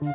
[0.00, 0.14] Buenas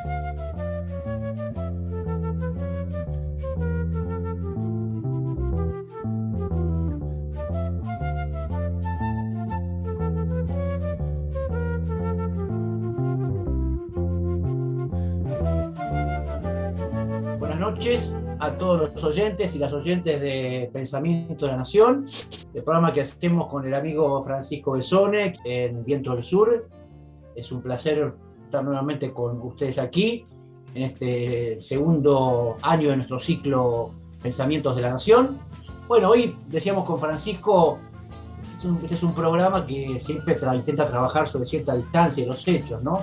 [17.60, 22.06] noches a todos los oyentes y las oyentes de Pensamiento de la Nación,
[22.54, 26.70] el programa que hacemos con el amigo Francisco Besone en Viento del Sur.
[27.36, 28.14] Es un placer
[28.54, 30.24] estar nuevamente con ustedes aquí
[30.74, 33.90] en este segundo año de nuestro ciclo
[34.22, 35.38] Pensamientos de la Nación.
[35.88, 37.78] Bueno, hoy decíamos con Francisco,
[38.56, 42.46] es este es un programa que siempre tra- intenta trabajar sobre cierta distancia de los
[42.46, 42.98] hechos, ¿no?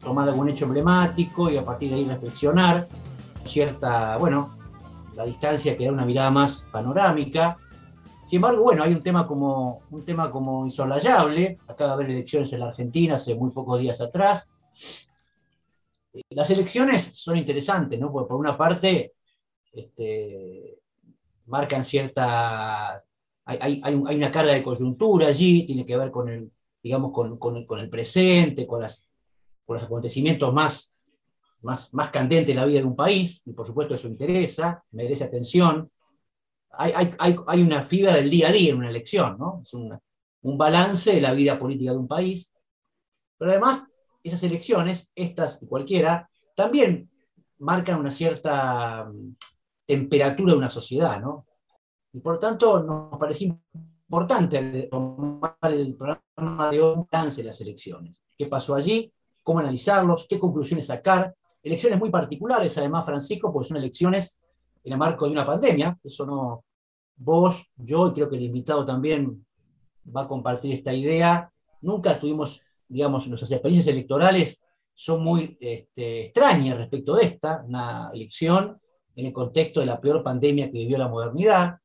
[0.00, 2.86] Tomar algún hecho emblemático y a partir de ahí reflexionar
[3.44, 4.50] cierta, bueno,
[5.16, 7.58] la distancia que da una mirada más panorámica.
[8.32, 11.58] Sin embargo, bueno, hay un tema como, un tema como insolayable.
[11.68, 14.50] Acaba de haber elecciones en la Argentina hace muy pocos días atrás.
[16.14, 18.10] Eh, Las elecciones son interesantes, ¿no?
[18.10, 19.12] Porque por una parte
[19.70, 20.78] este,
[21.44, 23.04] marcan cierta...
[23.44, 26.50] Hay, hay- hay un- hay una carga de coyuntura allí, tiene que ver con el,
[26.82, 29.12] digamos, con, con el presente, con, las,
[29.66, 30.94] con los acontecimientos más,
[31.60, 35.24] más, más candentes de la vida de un país, y por supuesto eso interesa, merece
[35.24, 35.91] atención.
[36.72, 39.60] Hay, hay, hay, una fibra del día a día en una elección, ¿no?
[39.62, 40.00] Es una-
[40.42, 42.52] un balance de la vida política de un país.
[43.38, 43.84] Pero además,
[44.24, 47.10] esas elecciones, estas y cualquiera, también
[47.58, 49.36] marcan una cierta mm,
[49.86, 51.46] temperatura de una sociedad, ¿no?
[52.12, 53.44] Y por lo tanto, nos parece
[54.08, 58.20] importante tomar el programa de un balance de las elecciones.
[58.36, 59.12] ¿Qué pasó allí?
[59.42, 60.26] ¿Cómo analizarlos?
[60.28, 61.34] ¿Qué conclusiones sacar?
[61.62, 64.40] Elecciones muy particulares, además, Francisco, porque son elecciones
[64.84, 65.98] en el marco de una pandemia.
[66.02, 66.64] Eso no.
[67.16, 69.46] Vos, yo y creo que el invitado también
[70.14, 71.52] va a compartir esta idea.
[71.80, 78.78] Nunca tuvimos, digamos, nuestras experiencias electorales son muy este, extrañas respecto de esta, una elección
[79.14, 81.78] en el contexto de la peor pandemia que vivió la modernidad.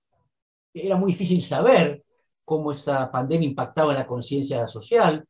[0.73, 2.03] Era muy difícil saber
[2.44, 5.25] cómo esa pandemia impactaba en la conciencia social,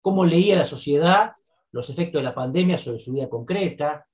[0.00, 1.32] cómo leía la sociedad
[1.72, 4.06] los efectos de la pandemia sobre su vida concreta,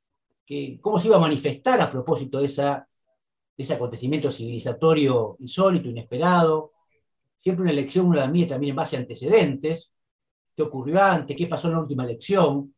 [0.46, 2.88] que, cómo se iba a manifestar a propósito de, esa,
[3.58, 6.72] de ese acontecimiento civilizatorio insólito, inesperado.
[7.36, 9.96] Siempre una elección uno la mide también en base a antecedentes,
[10.56, 12.74] qué ocurrió antes, qué pasó en la última elección,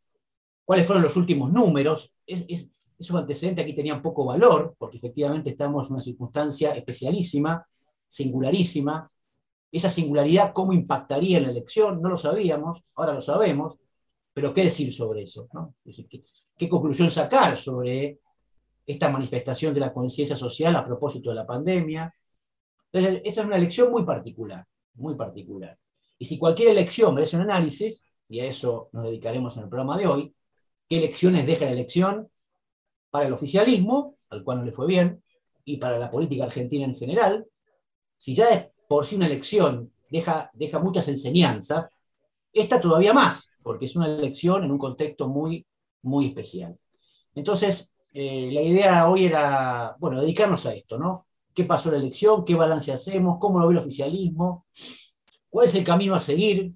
[0.65, 2.15] cuáles fueron los últimos números.
[2.27, 7.67] Es, es, esos antecedentes aquí tenían poco valor, porque efectivamente estamos en una circunstancia especialísima,
[8.09, 9.11] singularísima.
[9.71, 12.01] Esa singularidad, ¿cómo impactaría en la elección?
[12.01, 13.77] No lo sabíamos, ahora lo sabemos,
[14.33, 15.49] pero ¿qué decir sobre eso?
[15.53, 15.75] ¿no?
[15.85, 16.25] Es decir, ¿qué,
[16.57, 18.21] ¿Qué conclusión sacar sobre
[18.87, 22.15] esta manifestación de la conciencia social a propósito de la pandemia?
[22.93, 25.79] Esa es una elección muy particular, muy particular.
[26.19, 29.97] Y si cualquier elección merece un análisis, y a eso nos dedicaremos en el programa
[29.97, 30.35] de hoy,
[30.89, 32.31] ¿qué elecciones deja la elección
[33.11, 35.23] para el oficialismo, al cual no le fue bien,
[35.65, 37.47] y para la política argentina en general?
[38.17, 41.93] Si ya es por sí una elección deja, deja muchas enseñanzas,
[42.53, 45.67] esta todavía más, porque es una elección en un contexto muy,
[46.03, 46.77] muy especial.
[47.35, 51.27] Entonces, eh, la idea hoy era, bueno, dedicarnos a esto, ¿no?
[51.55, 52.45] ¿Qué pasó en la elección?
[52.45, 53.39] ¿Qué balance hacemos?
[53.41, 54.67] ¿Cómo lo ve el oficialismo?
[55.49, 56.73] ¿Cuál es el camino a seguir?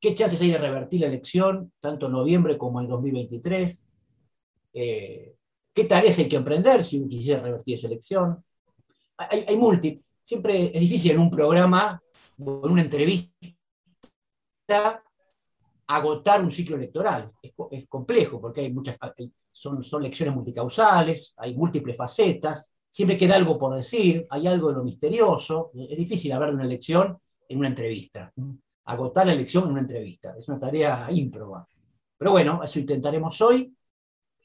[0.00, 3.86] ¿Qué chances hay de revertir la elección, tanto en noviembre como en 2023?
[4.74, 5.34] Eh,
[5.72, 8.44] ¿Qué tareas hay que emprender si uno quisiera revertir esa elección?
[9.16, 10.02] Hay, hay multi.
[10.22, 12.02] Siempre es difícil en un programa
[12.38, 13.32] o en una entrevista
[15.86, 17.32] agotar un ciclo electoral.
[17.42, 18.96] Es, complejo porque hay muchas,
[19.56, 24.74] son, son lecciones multicausales, hay múltiples facetas, siempre queda algo por decir, hay algo de
[24.74, 25.70] lo misterioso.
[25.74, 27.16] Es difícil hablar de una elección
[27.48, 28.30] en una entrevista.
[28.84, 30.34] Agotar la elección en una entrevista.
[30.38, 31.66] Es una tarea ímproba.
[32.18, 33.74] Pero bueno, eso intentaremos hoy.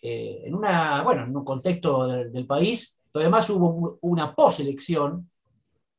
[0.02, 5.30] Eh, en, una, bueno, en un contexto del, del país, además hubo una poselección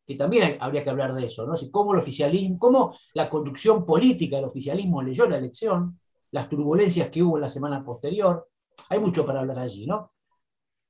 [0.06, 1.53] que también habría que hablar de eso, ¿no?
[1.53, 7.11] Así, cómo el oficialismo, cómo la conducción política del oficialismo leyó la elección, las turbulencias
[7.11, 8.49] que hubo en la semana posterior,
[8.89, 10.13] hay mucho para hablar allí, ¿no?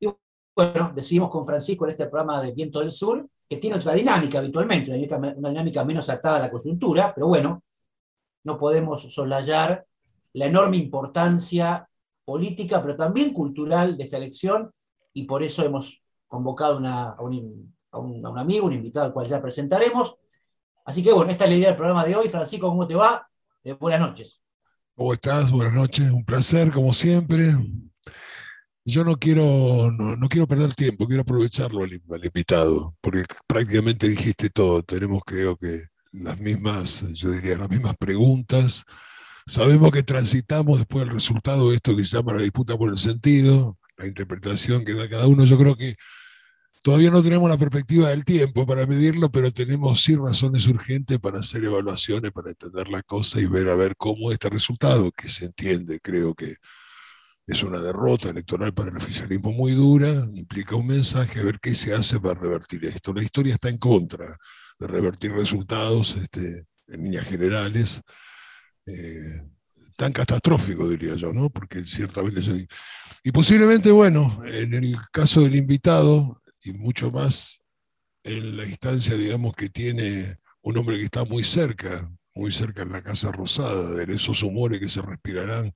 [0.00, 0.08] Y
[0.54, 4.38] bueno, decidimos con Francisco en este programa de Viento del Sur, que tiene otra dinámica
[4.38, 4.90] habitualmente,
[5.36, 7.62] una dinámica, menos atada a la coyuntura, pero bueno,
[8.44, 9.86] no podemos soslayar
[10.34, 11.88] la enorme importancia
[12.24, 14.72] política, pero también cultural de esta elección,
[15.12, 20.16] y por eso hemos convocado a un, amigo, un invitado al cual ya presentaremos.
[20.84, 22.28] Así que bueno, esta es la idea del programa de hoy.
[22.28, 23.28] Francisco, ¿cómo te va?
[23.62, 24.42] Eh, buenas noches.
[24.94, 25.50] ¿Cómo estás?
[25.50, 27.54] Buenas noches, un placer como siempre.
[28.84, 34.50] Yo no quiero, no, quiero perder tiempo, quiero aprovecharlo al, al, invitado, porque prácticamente dijiste
[34.50, 34.82] todo.
[34.82, 38.84] Tenemos creo que las mismas, yo diría, las mismas preguntas,
[39.46, 42.98] Sabemos que transitamos después del resultado de esto que se llama la disputa por el
[42.98, 45.44] sentido, la interpretación que da cada uno.
[45.44, 45.96] Yo creo que
[46.82, 51.38] todavía no tenemos la perspectiva del tiempo para medirlo, pero tenemos sí razones urgentes para
[51.38, 55.46] hacer evaluaciones, para entender la cosa y ver a ver cómo este resultado, que se
[55.46, 56.56] entiende, creo que
[57.46, 61.74] es una derrota electoral para el oficialismo muy dura, implica un mensaje a ver qué
[61.74, 63.12] se hace para revertir esto.
[63.12, 64.36] La historia está en contra
[64.78, 68.00] de revertir resultados este, en líneas generales.
[68.86, 69.42] Eh,
[69.96, 71.50] tan catastrófico, diría yo, ¿no?
[71.50, 72.40] Porque ciertamente.
[73.22, 77.62] Y posiblemente, bueno, en el caso del invitado, y mucho más
[78.24, 82.92] en la instancia, digamos, que tiene un hombre que está muy cerca, muy cerca en
[82.92, 85.72] la Casa Rosada, de esos humores que se respirarán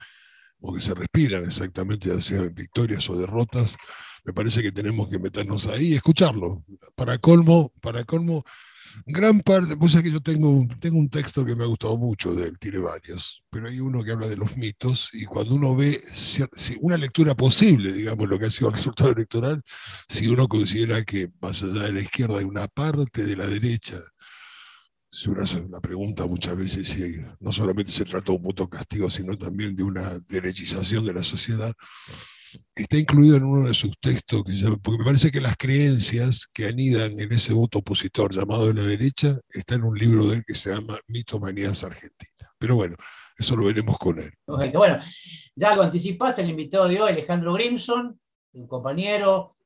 [0.60, 3.76] o que se respiran exactamente, ya sea victorias o derrotas,
[4.24, 6.64] me parece que tenemos que meternos ahí y escucharlo.
[6.94, 8.44] Para colmo, para colmo,
[9.04, 12.34] gran parte, pues es que yo tengo, tengo un texto que me ha gustado mucho
[12.34, 15.76] de él, tiene varios, pero hay uno que habla de los mitos y cuando uno
[15.76, 16.00] ve
[16.80, 19.62] una lectura posible, digamos, lo que ha sido el resultado electoral,
[20.08, 23.98] si uno considera que más allá de la izquierda hay una parte de la derecha
[25.08, 28.68] si uno hace una pregunta muchas veces si no solamente se trata de un voto
[28.68, 31.72] castigo, sino también de una derechización de la sociedad,
[32.74, 34.52] está incluido en uno de sus textos, que
[34.82, 38.82] porque me parece que las creencias que anidan en ese voto opositor llamado de la
[38.82, 42.52] derecha, está en un libro de él que se llama Mitomanías Argentinas.
[42.58, 42.96] Pero bueno,
[43.38, 44.32] eso lo veremos con él.
[44.46, 45.00] Bueno,
[45.54, 48.18] ya lo anticipaste, el invitado de hoy, Alejandro Grimson,
[48.52, 49.56] un compañero,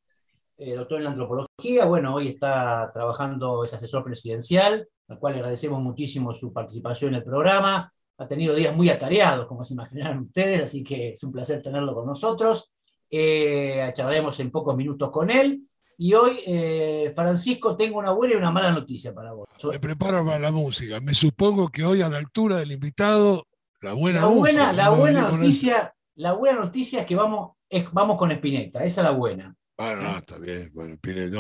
[0.56, 6.34] eh, doctor en antropología, bueno, hoy está trabajando, es asesor presidencial, al cual agradecemos muchísimo
[6.34, 7.92] su participación en el programa.
[8.20, 11.94] Ha tenido días muy atareados, como se imaginarán ustedes, así que es un placer tenerlo
[11.94, 12.70] con nosotros.
[13.08, 15.62] Eh, charlaremos en pocos minutos con él.
[15.96, 19.49] Y hoy, eh, Francisco, tengo una buena y una mala noticia para vos.
[19.64, 21.00] Me preparo para la música.
[21.00, 23.46] Me supongo que hoy a la altura del invitado,
[23.81, 27.52] la buena, la buena, La buena noticia, la buena noticia es que vamos,
[27.93, 28.84] vamos con Espineta.
[28.84, 29.56] Esa es la buena.
[29.78, 30.70] Ah, no, está bien.
[30.75, 30.99] Bueno,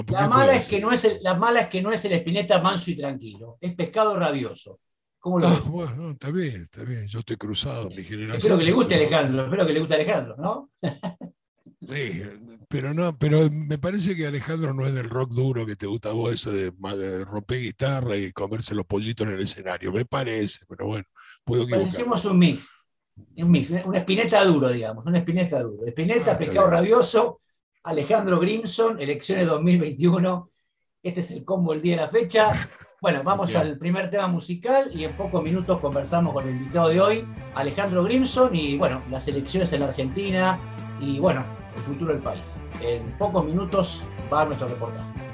[0.08, 2.62] la, mala es que no es el, la mala es que no es el espineta
[2.62, 4.80] manso y tranquilo, es pescado rabioso.
[5.20, 7.06] ¿Cómo lo ah, bueno, está bien, está bien.
[7.06, 8.36] Yo estoy cruzado, mi generación.
[8.36, 10.70] Espero que le guste Alejandro, espero que le guste Alejandro, ¿no?
[11.80, 12.22] sí,
[12.68, 16.08] pero no, pero me parece que Alejandro no es del rock duro que te gusta
[16.08, 16.72] a vos, eso de,
[17.26, 19.92] romper guitarra y comerse los pollitos en el escenario.
[19.92, 21.04] Me parece, pero bueno,
[21.44, 21.88] puedo equivocar.
[21.88, 22.72] hicimos un mix,
[23.36, 25.84] un mix, una espineta duro, digamos, una espineta duro.
[25.84, 27.42] Espineta, ah, pescado rabioso
[27.82, 30.50] Alejandro Grimson, elecciones 2021.
[31.02, 32.50] Este es el combo el día de la fecha.
[33.02, 37.00] Bueno, vamos al primer tema musical y en pocos minutos conversamos con el invitado de
[37.00, 40.58] hoy, Alejandro Grimson, y bueno, las elecciones en la Argentina
[41.00, 41.42] y bueno,
[41.74, 42.60] el futuro del país.
[42.82, 45.29] En pocos minutos va nuestro reportaje.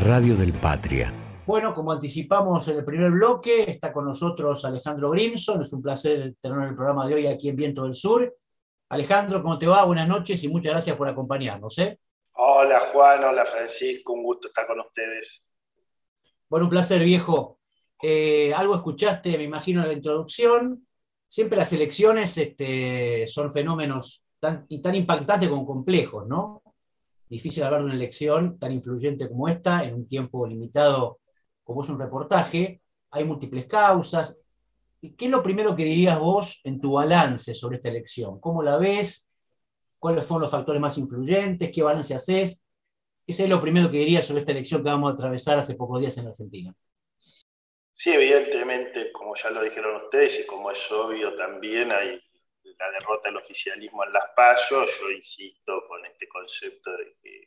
[0.00, 1.12] Radio del Patria.
[1.46, 5.62] Bueno, como anticipamos en el primer bloque, está con nosotros Alejandro Grimson.
[5.62, 8.34] Es un placer tener el programa de hoy aquí en Viento del Sur.
[8.88, 9.84] Alejandro, ¿cómo te va?
[9.84, 11.78] Buenas noches y muchas gracias por acompañarnos.
[11.78, 11.98] ¿eh?
[12.32, 15.46] Hola Juan, hola Francisco, un gusto estar con ustedes.
[16.48, 17.58] Bueno, un placer, viejo.
[18.02, 20.86] Eh, algo escuchaste, me imagino, en la introducción.
[21.28, 26.62] Siempre las elecciones este, son fenómenos tan, tan impactantes como complejos, ¿no?
[27.30, 31.20] Difícil hablar de una elección tan influyente como esta en un tiempo limitado
[31.62, 32.82] como es un reportaje.
[33.12, 34.40] Hay múltiples causas.
[35.00, 38.40] ¿Qué es lo primero que dirías vos en tu balance sobre esta elección?
[38.40, 39.30] ¿Cómo la ves?
[40.00, 41.70] ¿Cuáles fueron los factores más influyentes?
[41.72, 42.66] ¿Qué balance haces?
[43.24, 46.00] Ese es lo primero que dirías sobre esta elección que vamos a atravesar hace pocos
[46.00, 46.74] días en Argentina.
[47.92, 52.20] Sí, evidentemente, como ya lo dijeron ustedes y como es obvio también, hay
[52.80, 54.84] la derrota del oficialismo en las PASO.
[54.86, 57.46] Yo insisto con este concepto de que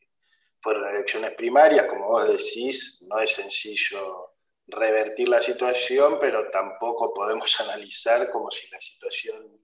[0.62, 4.36] fueron elecciones primarias, como vos decís, no es sencillo
[4.68, 9.60] revertir la situación, pero tampoco podemos analizar como si la situación,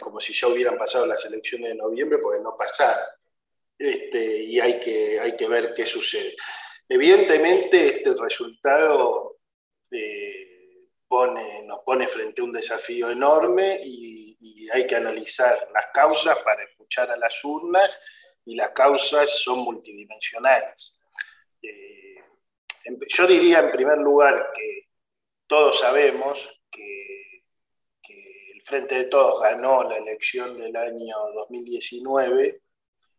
[0.00, 3.04] como si ya hubieran pasado las elecciones de noviembre, porque no pasaron.
[3.78, 6.34] Este, y hay que, hay que ver qué sucede.
[6.88, 9.38] Evidentemente, este resultado
[9.90, 15.86] eh, pone, nos pone frente a un desafío enorme y, y hay que analizar las
[15.92, 18.00] causas para escuchar a las urnas
[18.44, 20.98] y las causas son multidimensionales.
[21.62, 22.16] Eh,
[23.08, 24.88] yo diría en primer lugar que
[25.46, 27.44] todos sabemos que,
[28.02, 32.62] que, el Frente de Todos ganó la elección del año 2019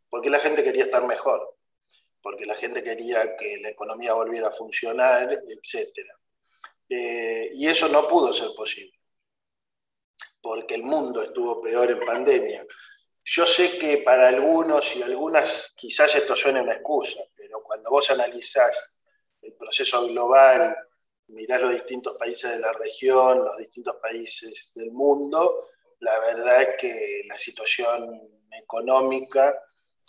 [0.10, 1.58] porque la gente quería estar mejor,
[2.22, 5.88] porque la gente quería que la economía volviera a funcionar, etc.
[6.90, 8.94] Eh, y eso no pudo ser posible,
[10.42, 12.66] porque el mundo estuvo peor en pandemia.
[13.24, 18.10] Yo sé que para algunos y algunas quizás esto suene una excusa, pero cuando vos
[18.10, 19.02] analizás
[19.42, 20.76] el proceso global,
[21.28, 25.70] mirás los distintos países de la región, los distintos países del mundo,
[26.00, 28.20] la verdad es que la situación
[28.52, 29.56] económica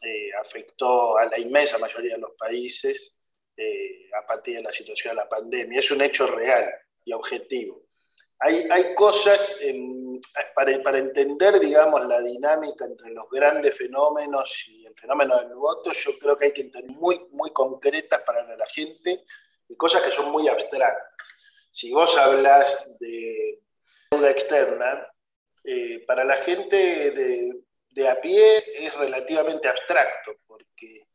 [0.03, 3.19] eh, afectó a la inmensa mayoría de los países
[3.57, 5.79] eh, a partir de la situación de la pandemia.
[5.79, 6.73] Es un hecho real
[7.05, 7.83] y objetivo.
[8.39, 9.61] Hay, hay cosas
[10.55, 15.93] para, para, entender, digamos, la dinámica entre los grandes fenómenos y el fenómeno del voto,
[15.93, 19.25] yo creo que hay que entender muy, muy concretas para la gente
[19.69, 21.29] y cosas que son muy abstractas.
[21.71, 23.61] Si vos hablas de
[24.11, 25.09] deuda externa,
[25.65, 26.77] eh, para la gente
[27.13, 31.07] de, de a pie es relativamente abstracto, porque,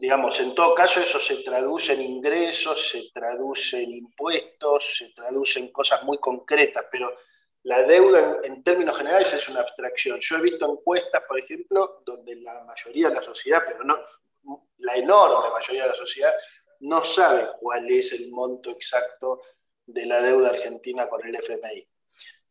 [0.00, 5.58] digamos, en todo caso eso se traduce en ingresos, se traduce en impuestos, se traduce
[5.58, 7.14] en cosas muy concretas, pero
[7.64, 10.18] la deuda en, términos generales es una abstracción.
[10.20, 13.98] Yo he visto encuestas, por ejemplo, donde la mayoría de la sociedad, pero no
[14.78, 16.32] la enorme mayoría de la sociedad,
[16.80, 19.42] no sabe cuál es el monto exacto
[19.84, 21.86] de la deuda argentina con el FMI.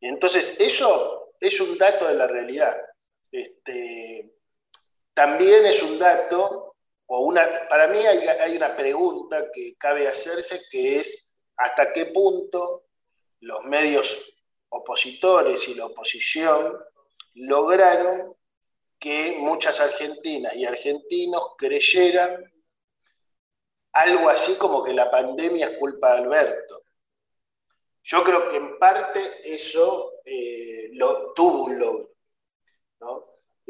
[0.01, 2.78] Entonces, eso es un dato de la realidad.
[3.32, 4.32] Este,
[5.13, 6.75] también es un dato,
[7.08, 12.86] o una, para mí hay, una pregunta que cabe hacerse, que es hasta qué punto
[13.42, 14.38] los medios
[14.69, 16.77] opositores y la oposición
[17.35, 18.35] lograron
[18.99, 22.43] que muchas argentinas y argentinos creyeran
[23.93, 26.83] algo así como que la pandemia es culpa de Alberto.
[28.03, 32.09] Yo creo que en parte eso eh, lo, tuvo un logro.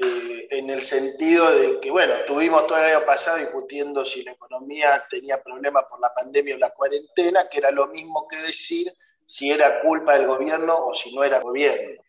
[0.02, 4.32] Eh, en el sentido de que, bueno, tuvimos todo el año pasado discutiendo si la
[4.32, 8.88] economía tenía problemas por la pandemia o la cuarentena, que era lo mismo que decir
[9.30, 12.02] si era culpa del gobierno o si no era gobierno.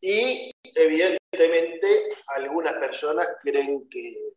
[0.00, 4.32] Y evidentemente algunas personas creen que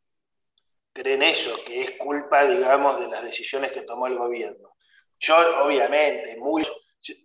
[0.92, 4.76] creen eso, que es culpa, digamos, de las decisiones que tomó el gobierno.
[5.18, 5.34] Yo,
[5.64, 6.68] obviamente, muy,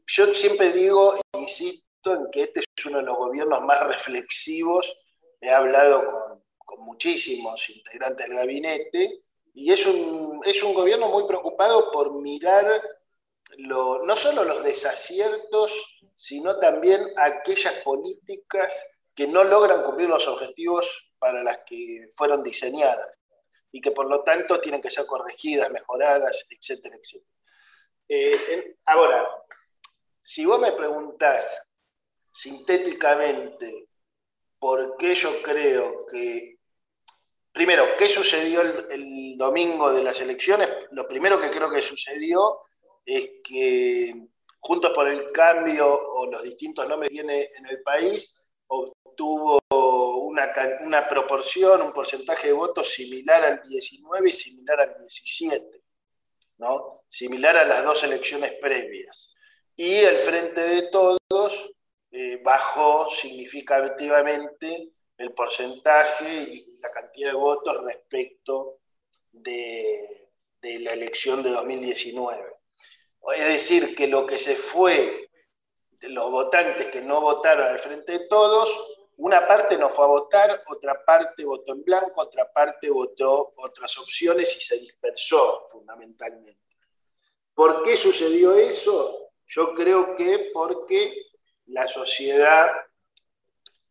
[0.06, 4.96] yo siempre digo, insisto, en que este es uno de los gobiernos más reflexivos.
[5.40, 9.22] He hablado con, muchísimos integrantes del gabinete
[9.54, 12.80] y es un, es un gobierno muy preocupado por mirar
[13.58, 21.42] no solo los desaciertos, sino también aquellas políticas que no logran cumplir los objetivos para
[21.42, 23.12] las que fueron diseñadas
[23.70, 27.30] y que por lo tanto tienen que ser corregidas, mejoradas, etcétera, etcétera.
[28.08, 29.26] Eh, ahora,
[30.22, 31.70] si vos me preguntás
[32.30, 33.88] sintéticamente
[34.58, 36.58] por qué yo creo que,
[37.52, 40.68] primero, ¿qué sucedió el, domingo de las elecciones?
[40.92, 42.60] Lo primero que creo que sucedió
[43.04, 44.28] es que
[44.66, 50.50] Juntos por el Cambio o los distintos nombres que tiene en el país obtuvo una,
[50.80, 55.82] una, proporción, un porcentaje de votos similar al 19 y similar al 17,
[56.58, 57.02] ¿no?
[57.08, 59.36] similar a las dos elecciones previas.
[59.76, 61.74] Y el Frente de Todos
[62.10, 68.78] eh, bajó significativamente el porcentaje y la cantidad de votos respecto
[69.30, 70.30] de,
[70.62, 72.53] de la elección de 2019.
[73.32, 75.30] Es decir, que lo que se fue
[75.90, 80.08] de los votantes que no votaron al Frente de Todos una parte no fue a
[80.08, 86.76] votar, otra parte votó en blanco, otra parte votó otras opciones y se dispersó fundamentalmente.
[87.54, 89.30] ¿Por qué sucedió eso?
[89.46, 91.26] Yo creo que porque
[91.66, 92.72] la sociedad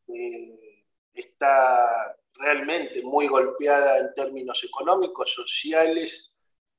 [0.09, 6.32] eh, está realmente muy golpeada en términos económicos, sociales,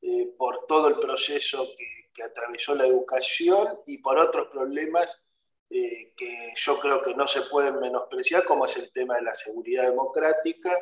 [0.07, 5.23] eh, por todo el proceso que, que atravesó la educación y por otros problemas
[5.71, 9.35] eh, que yo creo que no se pueden menospreciar, como es el tema de la
[9.35, 10.73] seguridad democrática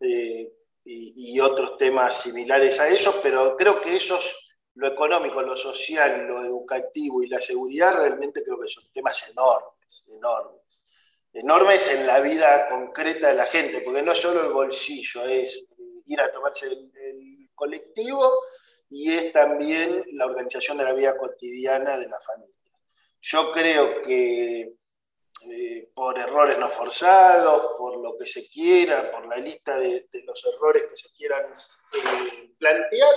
[0.00, 0.52] eh,
[0.84, 6.42] y, otros temas similares a esos, pero creo que esos, lo económico, lo social, lo
[6.42, 10.62] educativo y la seguridad, realmente creo que son temas enormes, enormes.
[11.32, 15.66] Enormes en la vida concreta de la gente, porque no solo el bolsillo, es
[16.06, 18.28] ir a tomarse el colectivo
[18.90, 22.54] y es también la organización de la vida cotidiana de la familia.
[23.20, 24.74] Yo creo que
[25.46, 30.44] eh, por errores no forzados, por lo que se quiera, por la lista de, los
[30.46, 33.14] errores que se quieran eh, plantear,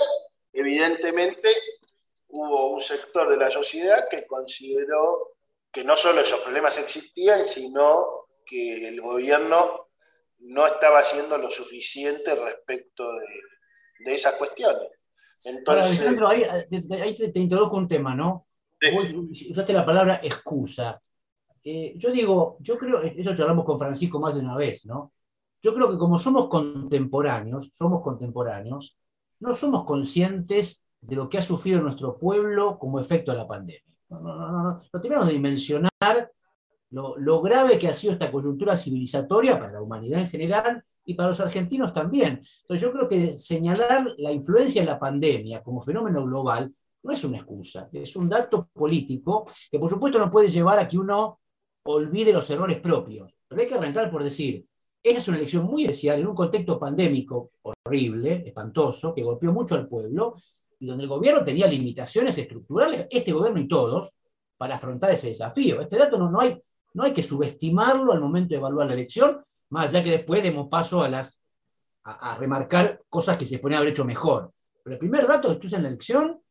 [0.52, 1.48] evidentemente
[2.28, 5.36] hubo un sector de la sociedad que consideró
[5.72, 9.88] que no solo esos problemas existían, sino que el gobierno
[10.40, 14.88] no estaba haciendo lo suficiente respecto de, esas cuestiones.
[15.44, 16.42] Entonces, Alejandro, ahí,
[17.16, 18.46] te, te, introduzco un tema, ¿no?
[19.50, 21.00] usaste la palabra excusa.
[21.64, 25.12] Eh, yo digo, yo creo, eso te hablamos con Francisco más de una vez, ¿no?
[25.60, 28.96] Yo creo que como somos contemporáneos, somos contemporáneos,
[29.40, 33.82] no somos conscientes de lo que ha sufrido nuestro pueblo como efecto de la pandemia.
[34.08, 34.80] No, no, no, no.
[34.92, 36.32] no tenemos de dimensionar
[36.90, 41.14] lo, lo, grave que ha sido esta coyuntura civilizatoria para la humanidad en general y
[41.14, 42.44] para los argentinos también.
[42.60, 46.70] Entonces yo creo que señalar la influencia de la pandemia como fenómeno global
[47.02, 50.86] no es una excusa, es un dato político que por supuesto no puede llevar a
[50.86, 51.40] que uno
[51.84, 53.38] olvide los errores propios.
[53.48, 54.66] Pero hay que arrancar por decir,
[55.02, 59.76] esa es una elección muy especial en un contexto pandémico horrible, espantoso, que golpeó mucho
[59.76, 60.34] al pueblo
[60.78, 64.18] y donde el gobierno tenía limitaciones estructurales, este gobierno y todos,
[64.58, 65.80] para afrontar ese desafío.
[65.80, 66.60] Este dato no, no, hay,
[66.92, 70.68] no hay que subestimarlo al momento de evaluar la elección, más allá que después demos
[70.68, 71.42] paso a, las,
[72.04, 74.52] a, remarcar cosas que se pueden haber hecho mejor.
[74.82, 76.42] Pero el primer que tú en la elección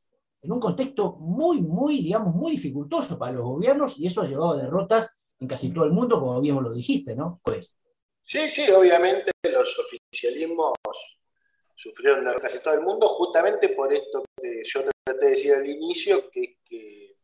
[0.42, 4.52] en un contexto muy, muy, digamos, muy dificultoso para los gobiernos y eso ha llevado
[4.52, 7.40] a derrotas en casi todo el mundo, como bien lo dijiste, ¿no?
[7.44, 7.78] Pues.
[8.24, 10.74] Sí, sí, obviamente los oficialismos
[11.76, 15.68] sufrieron derrotas en todo el mundo justamente por esto que yo traté de decir al
[15.68, 17.16] inicio, que, que,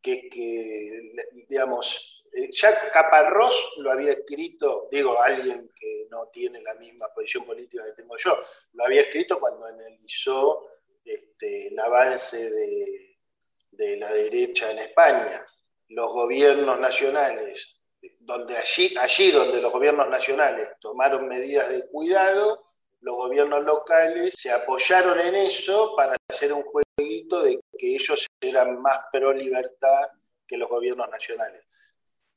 [0.00, 1.12] que, que
[1.48, 7.44] digamos, eh, ya Caparrós lo había escrito, digo, alguien que no tiene la misma posición
[7.44, 8.38] política que tengo yo,
[8.72, 10.68] lo había escrito cuando analizó
[11.04, 15.44] este, el avance de, la derecha en España.
[15.88, 17.80] Los gobiernos nacionales,
[18.18, 22.68] donde allí, allí donde los gobiernos nacionales tomaron medidas de cuidado,
[23.00, 28.82] los gobiernos locales se apoyaron en eso para hacer un jueguito de que ellos eran
[28.82, 30.08] más pro libertad
[30.46, 31.67] que los gobiernos nacionales.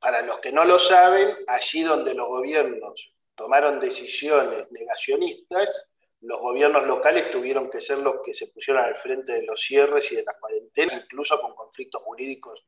[0.01, 6.87] Para los que no lo saben, allí donde los gobiernos tomaron decisiones negacionistas, los gobiernos
[6.87, 10.23] locales tuvieron que ser los que se pusieron al frente de los cierres y de
[10.23, 12.65] las cuarentenas, incluso con conflictos jurídicos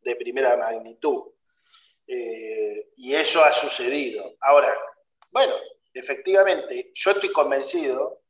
[0.00, 1.32] de primera magnitud.
[2.06, 4.36] Eh, y eso ha sucedido.
[4.40, 4.74] Ahora,
[5.30, 5.54] bueno,
[5.92, 8.22] efectivamente, yo estoy convencido,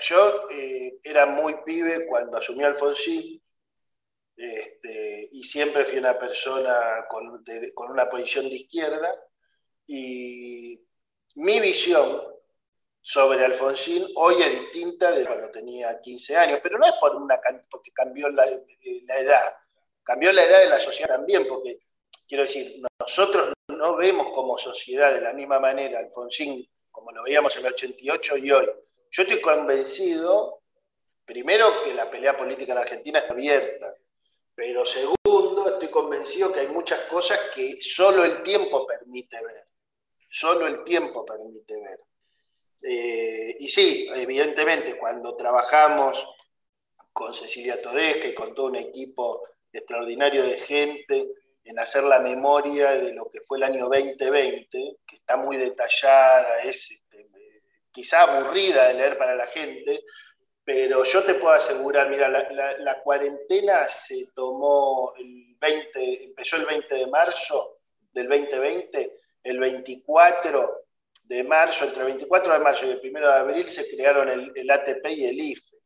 [0.00, 3.42] yo eh, era muy pibe cuando asumió Alfonsín,
[4.40, 9.14] este, y siempre fui una persona con, con una posición de izquierda,
[9.86, 10.80] y
[11.34, 12.22] mi visión
[13.00, 17.40] sobre Alfonsín hoy es distinta de cuando tenía 15 años, pero no es por una,
[17.70, 19.54] porque cambió la, eh, la, edad,
[20.02, 21.80] cambió la edad de la sociedad también, porque
[22.28, 27.56] quiero decir, nosotros no vemos como sociedad de la misma manera Alfonsín como lo veíamos
[27.56, 28.66] en el 88 y hoy.
[29.10, 30.62] Yo estoy convencido,
[31.24, 33.94] primero, que la pelea política en Argentina está abierta,
[34.60, 39.66] pero segundo, estoy convencido que hay muchas cosas que solo el tiempo permite ver,
[40.28, 41.98] solo el tiempo permite ver.
[42.82, 46.28] Eh, y sí, evidentemente, cuando trabajamos
[47.10, 51.30] con Cecilia Todesca y con todo un equipo extraordinario de gente
[51.64, 56.58] en hacer la memoria de lo que fue el año 2020, que está muy detallada,
[56.64, 57.30] es este,
[57.90, 60.04] quizá aburrida de leer para la gente,
[60.64, 66.94] pero yo te puedo asegurar, mira, la, cuarentena se tomó el 20, empezó el 20
[66.94, 67.78] de marzo
[68.12, 70.84] del 2020, el 24
[71.24, 74.70] de marzo, entre el 24 de marzo y el 1 de abril se crearon el,
[74.70, 75.76] ATP y el IFE.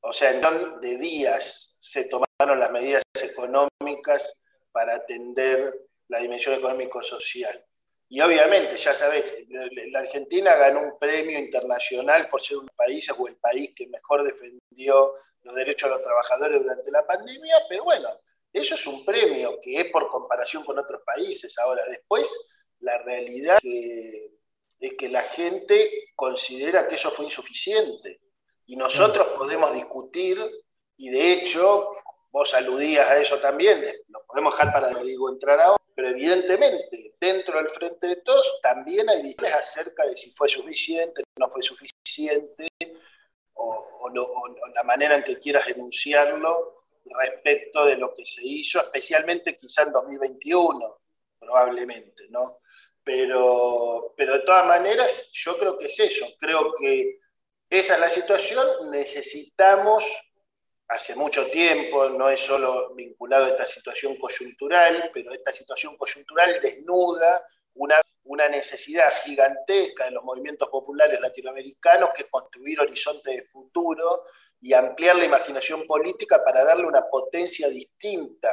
[0.00, 4.40] O sea, en de días se tomaron las medidas económicas
[4.70, 5.74] para atender
[6.08, 7.64] la dimensión económico-social.
[8.08, 13.26] Y obviamente, ya sabés, la Argentina ganó un premio internacional por ser un país o
[13.26, 18.08] el país que mejor defendió los derechos de los trabajadores durante la pandemia, pero bueno,
[18.52, 21.58] eso es un premio que es por comparación con otros países.
[21.58, 28.20] Ahora, después, la realidad es que la gente considera que eso fue insuficiente.
[28.66, 30.38] Y nosotros podemos discutir,
[30.96, 31.92] y de hecho,
[32.30, 37.56] vos aludías a eso también, lo podemos dejar para, digo, entrar ahora, pero evidentemente dentro
[37.56, 42.68] del frente de todos también hay discusiones acerca de si fue suficiente, no fue suficiente,
[43.54, 44.10] o,
[44.74, 46.84] la manera en que quieras denunciarlo
[47.18, 51.00] respecto de lo que se hizo, especialmente quizá en 2021,
[51.38, 52.60] probablemente, ¿no?
[53.02, 57.20] Pero, pero de todas maneras, yo creo que es eso, creo que
[57.70, 60.04] esa es la situación, necesitamos
[60.88, 66.58] hace mucho tiempo, no es solo vinculado a esta situación coyuntural, pero esta situación coyuntural
[66.60, 67.44] desnuda
[67.74, 74.24] una, una necesidad gigantesca de los movimientos populares latinoamericanos, que es construir horizontes de futuro
[74.60, 78.50] y ampliar la imaginación política para darle una potencia distinta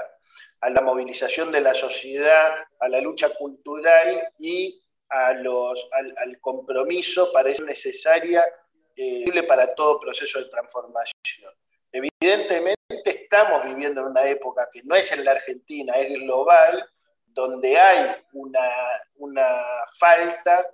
[0.61, 7.31] a la movilización de la sociedad, a la lucha cultural y a los, al, compromiso
[7.31, 8.43] para ser necesaria
[8.95, 11.51] eh, para todo proceso de transformación.
[11.93, 12.75] Evidentemente
[13.05, 16.83] estamos viviendo en una época que no es en la Argentina, es global,
[17.27, 18.69] donde hay una,
[19.17, 19.45] una
[19.99, 20.65] falta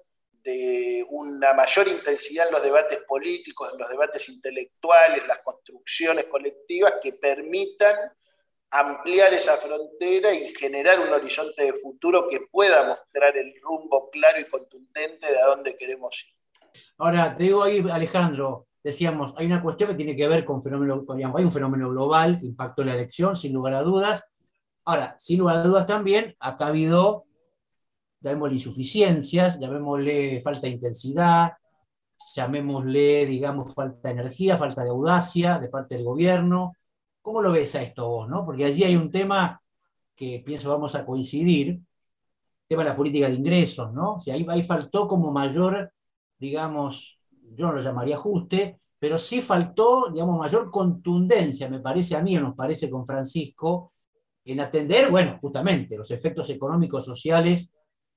[0.44, 6.94] de una mayor intensidad en los debates políticos, en los debates intelectuales, las construcciones colectivas
[7.02, 7.96] que permitan
[8.72, 14.40] ampliar esa frontera y generar un horizonte de futuro que pueda mostrar el rumbo claro
[14.40, 16.72] y contundente de a dónde queremos ir.
[16.98, 21.06] Ahora, te digo ahí, Alejandro, decíamos, hay una cuestión que tiene que ver con fenómeno,
[21.36, 24.32] hay un fenómeno global que impactó la elección, sin lugar a dudas.
[24.86, 27.26] Ahora, sin lugar a dudas también, acá ha habido,
[28.22, 31.52] llamémosle insuficiencias, llamémosle falta de intensidad,
[32.36, 36.74] llamémosle, digamos, falta de energía, falta de audacia de parte del gobierno.
[37.22, 38.30] ¿Cómo lo ves a esto vos?
[38.30, 38.46] No?
[38.46, 39.62] Porque allí hay un tema
[40.16, 41.82] que pienso vamos a coincidir, el
[42.68, 44.16] tema de la política de ingresos, ¿no?
[44.16, 45.92] O ahí, ahí faltó como mayor,
[46.38, 47.19] digamos,
[47.56, 52.38] yo no lo llamaría ajuste, pero sí faltó, digamos, mayor contundencia, me parece a mí,
[52.38, 53.94] o nos parece con Francisco,
[54.44, 57.74] en atender, bueno, justamente los efectos económicos, sociales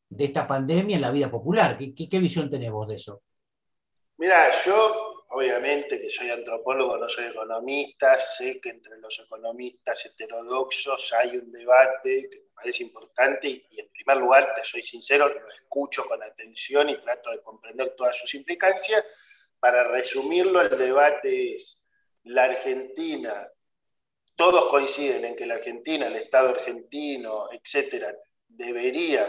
[0.08, 1.78] de esta pandemia en la vida popular.
[1.78, 3.22] ¿Qué, visión tenemos de eso?
[4.18, 11.14] Mira, yo obviamente que soy antropólogo, no soy economista, sé que entre los economistas heterodoxos
[11.14, 16.04] hay un debate que parece importante y, en primer lugar, te soy sincero, lo escucho
[16.04, 19.04] con atención y trato de comprender todas sus implicancias,
[19.58, 21.86] para resumirlo, el debate es
[22.24, 23.48] la Argentina,
[24.36, 28.14] todos coinciden en que la Argentina, el Estado argentino, etcétera,
[28.48, 29.26] debería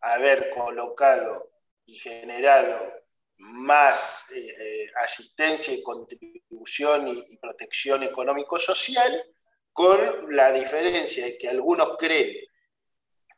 [0.00, 1.50] haber colocado
[1.86, 2.92] y generado
[3.38, 9.22] más eh, asistencia y contribución y protección económico-social,
[9.76, 12.45] con la diferencia de que algunos creen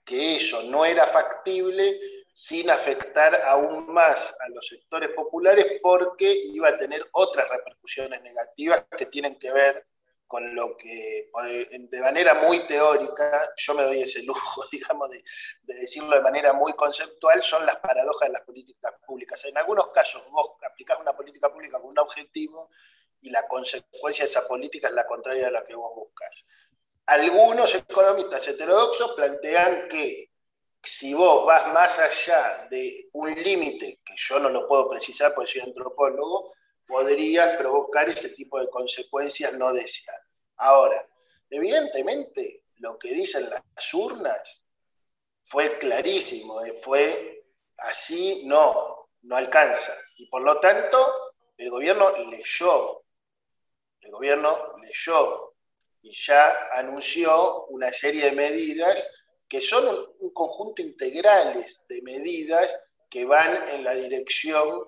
[0.08, 2.00] que eso no era factible
[2.32, 8.84] sin afectar aún más a los sectores populares porque iba a tener otras repercusiones negativas
[8.96, 9.86] que tienen que ver
[10.26, 11.30] con lo que
[11.70, 15.24] de manera muy teórica, yo me doy ese lujo, digamos, de,
[15.62, 19.42] decirlo de manera muy conceptual, son las paradojas de las políticas públicas.
[19.46, 22.70] En algunos casos vos aplicás una política pública con un objetivo
[23.20, 26.44] y la consecuencia de esa política es la contraria de la que vos buscas.
[27.08, 30.30] Algunos economistas heterodoxos plantean que
[30.82, 35.52] si vos vas más allá de un límite, que yo no lo puedo precisar porque
[35.52, 36.52] soy antropólogo,
[36.86, 40.20] podrías provocar ese tipo de consecuencias no deseadas.
[40.58, 41.08] Ahora,
[41.48, 44.66] evidentemente, lo que dicen las urnas
[45.44, 47.42] fue clarísimo, eh, fue
[47.78, 49.94] así, no, no alcanza.
[50.18, 53.02] Y por lo tanto, el gobierno leyó,
[54.02, 55.47] el gobierno leyó
[56.08, 59.84] y ya anunció una serie de medidas que son
[60.20, 62.74] un conjunto integrales de medidas
[63.10, 64.84] que van en la dirección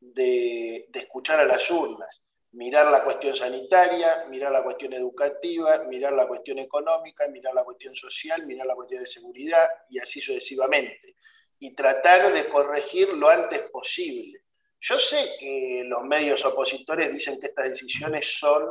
[0.00, 2.22] de, escuchar a las urnas.
[2.54, 7.94] mirar la cuestión sanitaria, mirar la cuestión educativa, mirar la cuestión económica, mirar la cuestión
[7.94, 11.16] social, mirar la cuestión de seguridad y así sucesivamente.
[11.58, 14.44] Y tratar de corregir lo antes posible.
[14.80, 18.70] Yo sé que los medios opositores dicen que estas decisiones son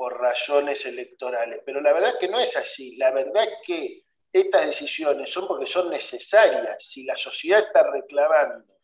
[0.00, 2.96] por razones electorales, pero la verdad que no es así.
[2.96, 6.82] La verdad es que estas decisiones son porque son necesarias.
[6.82, 8.78] Si la sociedad está reclamando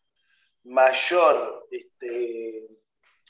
[0.65, 2.69] mayor este,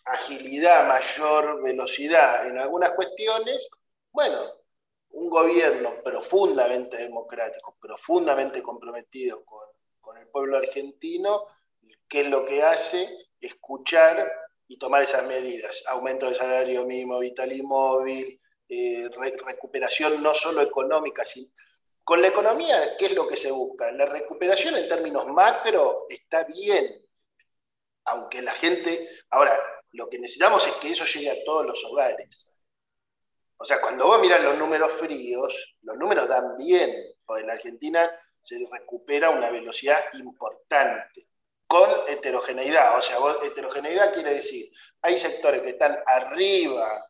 [0.04, 3.70] agilidad, mayor velocidad en algunas cuestiones,
[4.10, 4.52] bueno,
[5.10, 11.46] un gobierno profundamente democrático, profundamente comprometido con, el pueblo argentino,
[12.08, 13.08] ¿qué es lo que hace?
[13.40, 14.28] Escuchar
[14.68, 15.84] y tomar esas medidas.
[15.88, 19.08] Aumento del salario mínimo vital y móvil, eh,
[19.44, 21.48] recuperación no solo económica, sino...
[22.02, 23.90] Con la economía, ¿qué es lo que se busca?
[23.90, 27.04] La recuperación en términos macro está bien,
[28.04, 29.08] aunque la gente...
[29.30, 29.58] Ahora,
[29.92, 32.54] lo que necesitamos es que eso llegue a todos los hogares.
[33.58, 37.54] O sea, cuando vos miras los números fríos, los números dan bien, porque en la
[37.54, 41.26] Argentina se recupera una velocidad importante,
[41.66, 42.96] con heterogeneidad.
[42.96, 44.66] O sea, heterogeneidad quiere decir,
[45.02, 47.04] hay sectores que están arriba,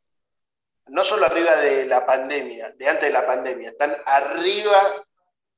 [0.87, 5.05] no solo arriba de la pandemia, de antes de la pandemia, están arriba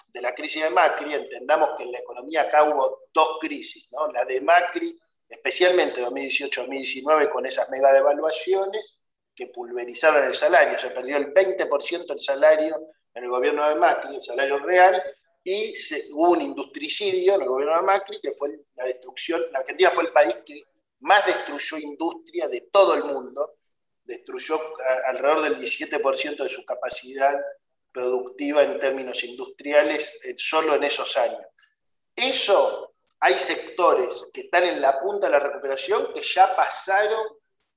[0.08, 4.08] de la crisis de Macri, entendamos que en la economía acá hubo dos crisis, ¿no?
[4.08, 8.98] la de Macri especialmente 2018-2019 con esas mega devaluaciones
[9.34, 12.76] que pulverizaron el salario, se perdió el 20% del salario
[13.14, 15.02] en el gobierno de Macri, el salario real,
[15.50, 15.74] y
[16.12, 20.04] hubo un industricidio en el gobierno de Macri, que fue la destrucción, la Argentina fue
[20.04, 20.62] el país que
[21.00, 23.54] más destruyó industria de todo el mundo,
[24.04, 24.60] destruyó
[25.06, 27.34] alrededor del 17% de su capacidad
[27.90, 31.46] productiva en términos industriales eh, solo en esos años.
[32.14, 37.26] Eso hay sectores que están en la punta de la recuperación que ya pasaron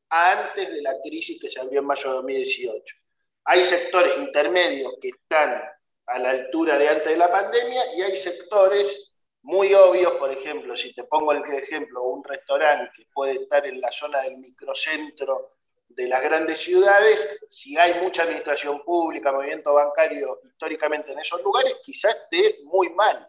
[0.09, 2.95] antes de la crisis que se abrió en mayo de 2018.
[3.45, 5.63] Hay sectores intermedios que están
[6.07, 9.11] a la altura de antes de la pandemia y hay sectores
[9.43, 13.81] muy obvios, por ejemplo, si te pongo el ejemplo, un restaurante que puede estar en
[13.81, 15.55] la zona del microcentro
[15.87, 21.77] de las grandes ciudades, si hay mucha administración pública, movimiento bancario históricamente en esos lugares,
[21.81, 23.27] quizás esté muy mal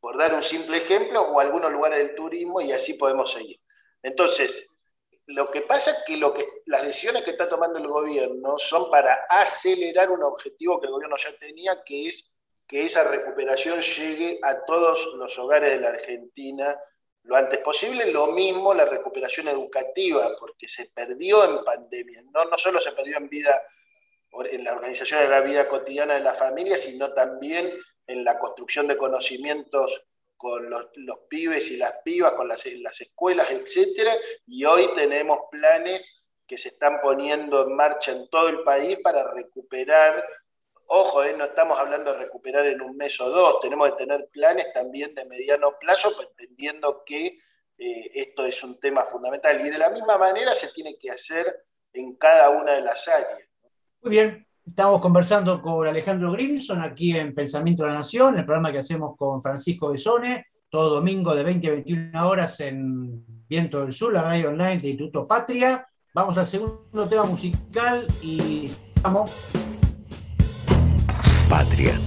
[0.00, 3.60] por dar un simple ejemplo, o algunos lugares del turismo, y así podemos seguir.
[4.02, 4.66] Entonces,
[5.26, 8.90] lo que pasa es que, lo que las decisiones que está tomando el gobierno son
[8.90, 12.30] para acelerar un objetivo que el gobierno ya tenía, que es
[12.66, 16.78] que esa recuperación llegue a todos los hogares de la Argentina
[17.24, 18.10] lo antes posible.
[18.10, 22.22] Lo mismo la recuperación educativa, porque se perdió en pandemia.
[22.32, 23.62] No, no solo se perdió en vida,
[24.50, 27.72] en la organización de la vida cotidiana de la familia, sino también
[28.06, 30.04] en la construcción de conocimientos
[30.42, 30.88] con los,
[31.28, 34.10] pibes y las pibas, con las, las escuelas, etc.
[34.48, 39.32] Y hoy tenemos planes que se están poniendo en marcha en todo el país para
[39.32, 40.26] recuperar.
[40.86, 44.28] Ojo, eh, no estamos hablando de recuperar en un mes o dos, tenemos que tener
[44.32, 47.38] planes también de mediano plazo, entendiendo que
[47.78, 49.64] eh, esto es un tema fundamental.
[49.64, 51.54] Y de la misma manera se tiene que hacer
[51.92, 53.48] en cada una de las áreas.
[54.00, 58.70] Muy bien, Estamos conversando con Alejandro Grimson aquí en Pensamiento de la Nación, el programa
[58.70, 63.92] que hacemos con Francisco Besone, todo domingo de 20 a 21 horas en Viento del
[63.92, 65.84] Sur, la radio online de Instituto Patria.
[66.14, 69.30] Vamos al segundo tema musical y estamos.
[71.48, 71.98] Patria.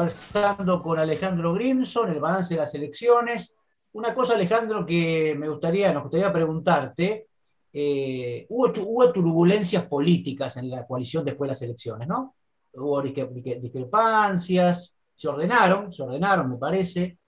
[0.00, 3.58] Conversando con Alejandro Grimson, el balance de las elecciones.
[3.92, 7.26] Una cosa, Alejandro, que me gustaría, nos gustaría preguntarte,
[7.70, 12.34] eh, hubo, turbulencias políticas en la coalición después de las elecciones, ¿no?
[12.72, 17.18] Hubo discrepancias, se ordenaron, se ordenaron, me parece.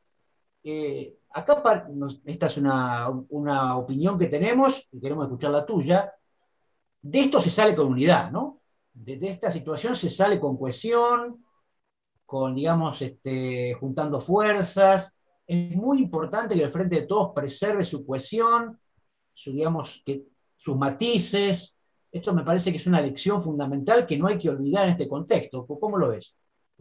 [0.65, 1.63] Eh, acá
[2.25, 6.11] esta es una, una, opinión que tenemos y queremos escuchar la tuya.
[7.03, 8.63] De esto se sale con unidad, ¿no?
[8.95, 11.45] De esta situación se sale con cohesión,
[12.33, 15.21] con, digamos, este, juntando fuerzas.
[15.47, 18.81] Es muy importante que el Frente de Todos preserve su cohesión,
[19.35, 20.03] su, digamos,
[20.57, 21.77] sus matices.
[22.11, 25.09] Esto me parece que es una lección fundamental que no hay que olvidar en este
[25.09, 25.67] contexto.
[25.67, 26.35] ¿Cómo lo ves?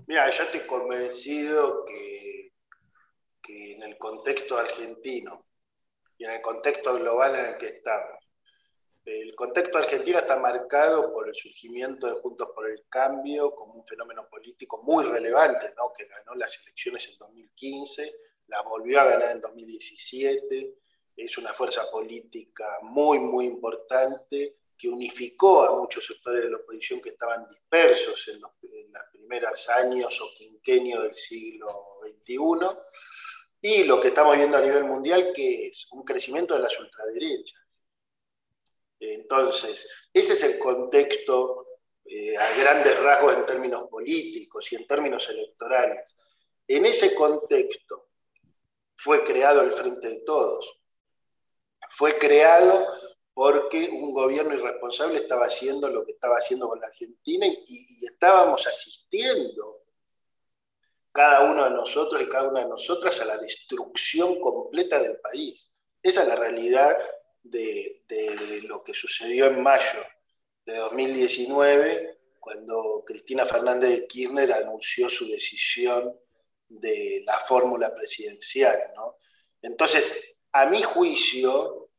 [0.07, 2.53] Mira, yo estoy convencido que,
[3.41, 5.47] que en el contexto argentino
[6.17, 8.20] y en el contexto global en el que estamos,
[9.05, 13.85] el contexto argentino está marcado por el surgimiento de Juntos por el Cambio como un
[13.85, 15.91] fenómeno político muy relevante, ¿no?
[15.91, 18.11] que ganó las elecciones en 2015,
[18.47, 20.75] las volvió a ganar en 2017,
[21.15, 27.01] es una fuerza política muy, muy importante que unificó a muchos sectores de la oposición
[27.01, 28.51] que estaban dispersos en los,
[29.11, 32.37] primeros años o quinquenio del siglo XXI.
[33.61, 37.61] Y lo que estamos viendo a nivel mundial, que es un crecimiento de las ultraderechas
[39.01, 41.65] entonces, ese es el contexto
[42.05, 46.15] eh, a grandes rasgos en términos políticos y en términos electorales.
[46.67, 48.09] En ese contexto
[48.95, 50.79] fue creado el Frente de Todos.
[51.89, 52.85] Fue creado
[53.33, 58.05] porque un gobierno irresponsable estaba haciendo lo que estaba haciendo con la Argentina y, y
[58.05, 59.81] estábamos asistiendo
[61.11, 65.71] cada uno de nosotros y cada una de nosotras a la destrucción completa del país.
[66.03, 66.95] Esa es la realidad
[67.43, 70.01] de, lo que sucedió en mayo
[70.65, 76.15] de 2019, cuando Cristina Fernández de Kirchner anunció su decisión
[76.67, 78.79] de la fórmula presidencial.
[79.61, 81.89] Entonces, a mi juicio,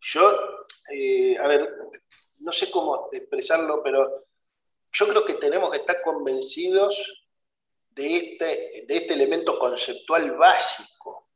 [0.00, 1.68] yo, eh, a ver,
[2.38, 4.26] no sé cómo expresarlo, pero
[4.92, 7.26] yo creo que tenemos que estar convencidos
[7.90, 11.27] de este, de este elemento conceptual básico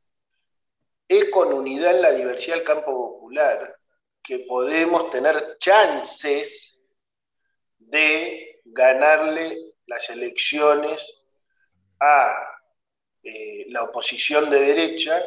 [1.18, 3.76] es con unidad en la diversidad del campo popular
[4.22, 6.98] que podemos tener chances
[7.78, 11.24] de ganarle las elecciones
[12.00, 12.34] a
[13.22, 15.22] eh, la oposición de derecha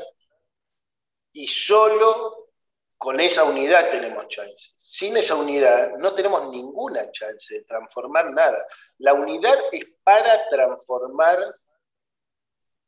[1.32, 2.52] y solo
[2.98, 4.76] con esa unidad tenemos chances.
[4.78, 8.66] Sin esa unidad no tenemos ninguna chance de transformar nada.
[9.00, 11.38] La unidad es para transformar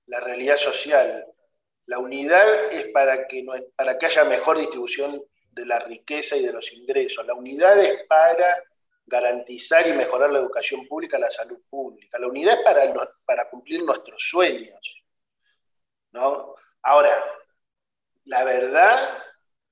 [0.05, 1.25] la realidad social,
[1.87, 6.45] la unidad es para que, no, para que haya mejor distribución de la riqueza y
[6.45, 7.25] de los ingresos.
[7.25, 8.61] La unidad es para
[9.05, 12.19] garantizar y mejorar la educación pública, la salud pública.
[12.19, 12.93] La unidad es para,
[13.25, 15.03] para cumplir nuestros sueños.
[16.11, 16.55] ¿no?
[16.83, 17.23] Ahora,
[18.25, 19.23] la verdad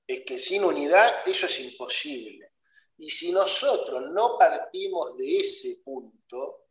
[0.06, 2.50] es que sin unidad eso es imposible.
[2.96, 6.68] Y si nosotros no partimos de ese punto,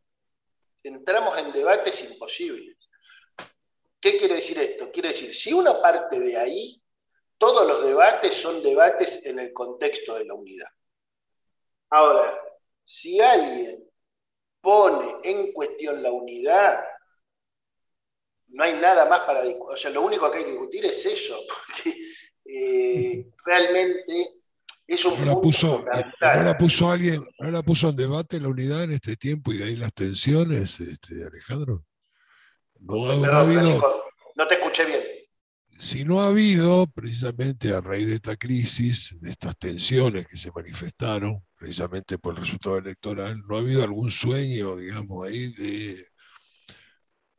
[0.81, 2.84] entramos en debates imposibles.
[4.05, 4.91] ¿Qué quiere decir esto?
[4.91, 6.79] Quiere decir, si uno parte de ahí,
[7.39, 10.67] todos los debates son debates en el contexto de la unidad.
[11.89, 12.39] Ahora,
[12.83, 13.83] si alguien
[14.61, 16.85] pone en cuestión la unidad,
[18.49, 19.73] no hay nada más para discutir.
[19.73, 21.97] O sea, lo único que hay que discutir es eso, porque
[22.45, 24.33] eh, realmente
[24.85, 28.49] es un no la puso, ¿no la puso alguien, no la puso en debate la
[28.49, 31.83] unidad en este tiempo y de ahí las tensiones, este, Alejandro?
[32.86, 35.01] No, te escuché bien.
[35.77, 40.51] Si no ha habido, precisamente a raíz de esta crisis, de estas tensiones que se
[40.51, 46.05] manifestaron, precisamente por el resultado electoral, no ha habido algún sueño, digamos, ahí de,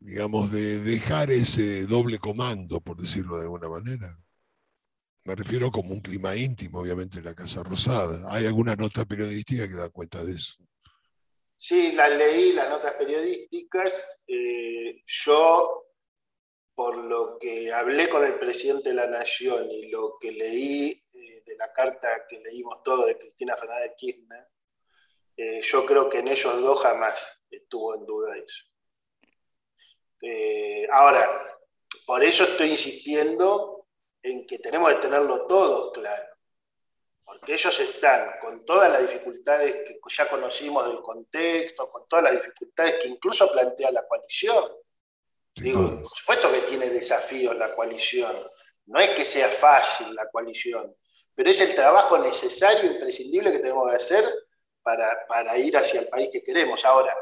[0.01, 4.19] digamos, de dejar ese doble comando, por decirlo de alguna manera.
[5.25, 8.33] Me refiero como un clima íntimo, obviamente, en la Casa Rosada.
[8.33, 10.66] ¿Hay alguna nota periodística que da cuenta de eso?
[11.59, 14.25] Sí, las leí, las notas periodísticas.
[14.29, 15.87] Eh, yo,
[16.75, 21.43] por lo que hablé con el presidente de la Nación y lo que leí eh,
[21.47, 24.47] de la carta que leímos todos de Cristina Fernández Kirchner,
[25.37, 28.65] eh, yo creo que en ellos dos jamás estuvo en duda eso.
[30.93, 31.59] ahora,
[32.07, 33.89] por eso estoy insistiendo
[34.23, 36.36] en que tenemos que tenerlo todo claro
[37.27, 42.35] porque ellos están con todas las dificultades que ya conocimos del contexto, con todas las
[42.37, 44.65] dificultades que incluso plantea la coalición.
[45.57, 48.37] Digo, por supuesto que tiene desafíos la coalición,
[48.87, 50.95] no es que sea fácil la coalición,
[51.35, 54.25] pero es el trabajo necesario, imprescindible que tenemos que hacer
[54.81, 56.85] para, ir hacia el país que queremos.
[56.85, 57.13] Ahora,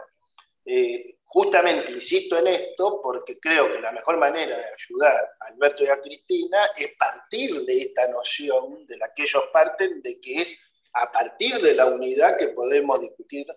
[0.67, 5.82] eh, justamente insisto en esto porque creo que la mejor manera de ayudar a Alberto
[5.82, 10.43] y a Cristina es partir de esta noción de la que ellos parten, de que
[10.43, 10.57] es
[10.93, 13.49] a partir de la unidad que podemos discutir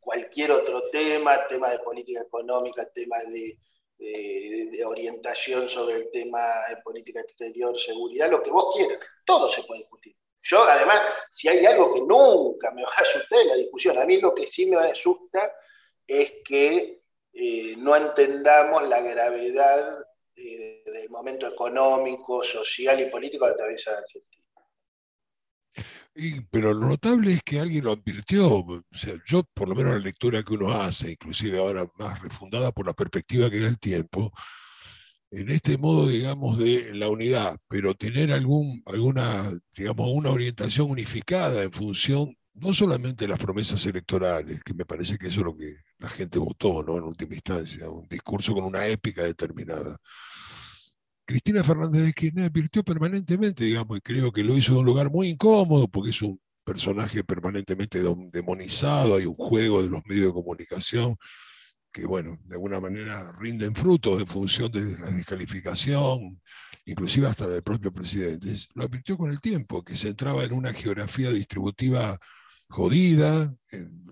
[0.00, 3.58] cualquier otro tema, tema de política económica, tema de,
[4.86, 9.80] orientación sobre el tema de política exterior, seguridad, lo que vos quieras, todo se puede
[9.80, 10.16] discutir.
[10.40, 14.06] Yo, además, si hay algo que nunca me va a asustar en la discusión, a
[14.06, 15.52] mí lo que sí me asusta
[16.06, 16.97] es que
[17.40, 19.96] eh, no entendamos la gravedad
[20.34, 24.44] eh, del momento económico, social y político que atraviesa Argentina.
[26.50, 28.48] pero lo notable es que alguien lo advirtió.
[28.48, 32.72] O sea, yo, por lo menos la lectura que uno hace, inclusive ahora más refundada
[32.72, 34.32] por la perspectiva que da el tiempo,
[35.30, 39.44] en este modo, digamos, de la unidad, pero tener algún, alguna,
[39.76, 45.18] digamos, una orientación unificada en función no solamente de las promesas electorales, que me parece
[45.18, 46.96] que eso es lo que la gente votó, ¿no?
[46.96, 49.96] En última instancia, un discurso con una épica determinada.
[51.26, 55.10] Cristina Fernández de Kirchner advirtió permanentemente, digamos, y creo que lo hizo de un lugar
[55.10, 60.32] muy incómodo, porque es un personaje permanentemente demonizado, hay un juego de los medios de
[60.32, 61.16] comunicación
[61.92, 66.40] que, bueno, de alguna manera rinden frutos en función de la descalificación,
[66.86, 70.72] inclusive hasta del propio presidente, lo advirtió con el tiempo, que se entraba en una
[70.72, 72.18] geografía distributiva
[72.68, 73.54] jodida,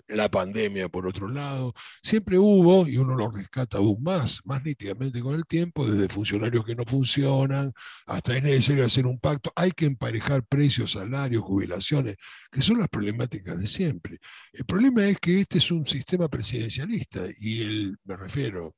[0.08, 5.20] la pandemia por otro lado, siempre hubo, y uno lo rescata aún más, más nítidamente
[5.20, 7.72] con el tiempo, desde funcionarios que no funcionan,
[8.06, 12.16] hasta es necesario hacer un pacto, hay que emparejar precios, salarios, jubilaciones,
[12.50, 14.18] que son las problemáticas de siempre.
[14.52, 18.76] El problema es que este es un sistema presidencialista, y el, me refiero,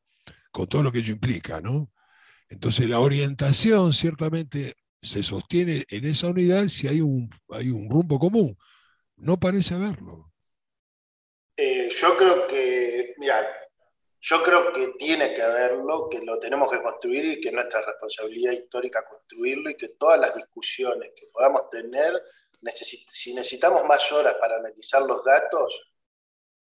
[0.51, 1.91] con todo lo que ello implica, ¿no?
[2.49, 8.18] Entonces la orientación ciertamente se sostiene en esa unidad si hay un, hay un rumbo
[8.18, 8.57] común
[9.19, 10.33] no parece haberlo.
[11.57, 13.47] Eh, yo creo que, mira,
[14.21, 17.83] yo creo que tiene que haberlo, que lo tenemos que construir y que es nuestra
[17.83, 22.21] responsabilidad histórica construirlo y que todas las discusiones que podamos tener,
[22.71, 25.89] si necesitamos más horas para analizar los datos,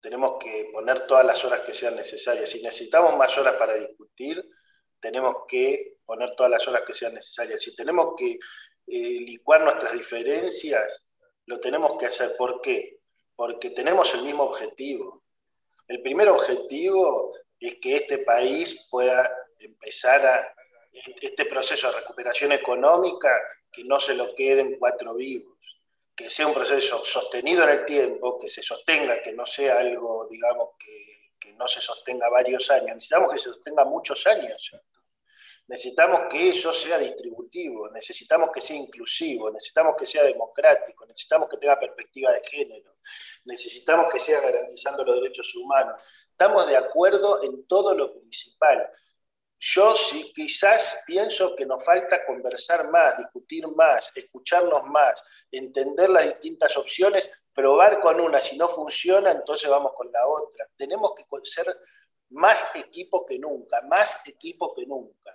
[0.04, 2.49] tenemos que poner todas las horas que sean necesarias.
[2.49, 4.43] Si necesitamos más horas para discutir,
[4.99, 7.62] tenemos que poner todas las horas que sean necesarias.
[7.62, 8.38] Si tenemos que
[8.88, 11.03] eh, licuar nuestras diferencias,
[11.46, 12.36] lo tenemos que hacer.
[12.38, 13.00] ¿Por qué?
[13.36, 15.24] Porque tenemos el mismo objetivo.
[15.88, 20.56] El primer objetivo es que este país pueda empezar a
[20.91, 23.36] este proceso de recuperación económica,
[23.72, 25.58] que no se lo queden cuatro vivos,
[26.16, 30.28] que sea un proceso sostenido en el tiempo, que se sostenga, que no sea algo,
[30.30, 32.96] digamos, que, que no se sostenga varios años.
[32.96, 34.72] Necesitamos que se sostenga muchos años.
[35.68, 41.57] Necesitamos que eso sea distributivo, necesitamos que sea inclusivo, necesitamos que sea democrático, necesitamos que
[41.57, 42.97] tenga perspectiva de género,
[43.45, 45.95] necesitamos que sea garantizando los derechos humanos.
[46.30, 48.89] Estamos de acuerdo en todo lo principal.
[49.57, 56.26] Yo sí quizás pienso que nos falta conversar más, discutir más, escucharnos más, entender las
[56.26, 60.68] distintas opciones, probar con una, si no funciona, entonces vamos con la otra.
[60.76, 61.66] Tenemos que ser
[62.32, 65.32] más equipo que nunca, más equipo que nunca.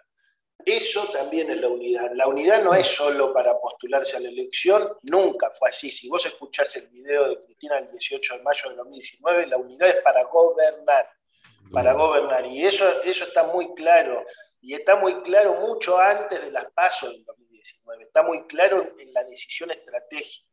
[0.65, 2.11] Eso también es la unidad.
[2.15, 5.91] La unidad no es solo para postularse a la elección, nunca fue así.
[5.91, 9.89] Si vos escuchás el video de Cristina el 18 de mayo de 2019, la unidad
[9.89, 11.09] es para gobernar,
[11.73, 12.45] para gobernar.
[12.47, 14.25] Y eso, eso está muy claro.
[14.61, 18.03] Y está muy claro mucho antes de las pasos del 2019.
[18.03, 20.49] Está muy claro en la decisión estratégica.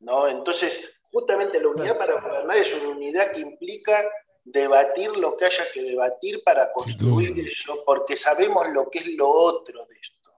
[0.00, 0.28] ¿no?
[0.28, 4.08] Entonces, justamente la unidad para gobernar es una unidad que implica
[4.46, 9.28] debatir lo que haya que debatir para construir eso, porque sabemos lo que es lo
[9.28, 10.30] otro de esto.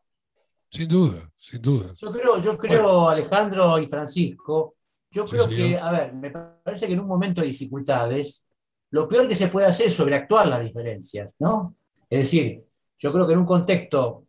[0.71, 1.95] Sin duda, sin duda.
[1.97, 4.77] Yo creo, yo creo Alejandro y Francisco,
[5.11, 8.47] yo creo que, a ver, me parece que en un momento de dificultades,
[8.91, 11.77] lo peor que se puede hacer es sobreactuar las diferencias, ¿no?
[12.09, 12.65] Es decir,
[12.99, 14.25] yo creo que en un contexto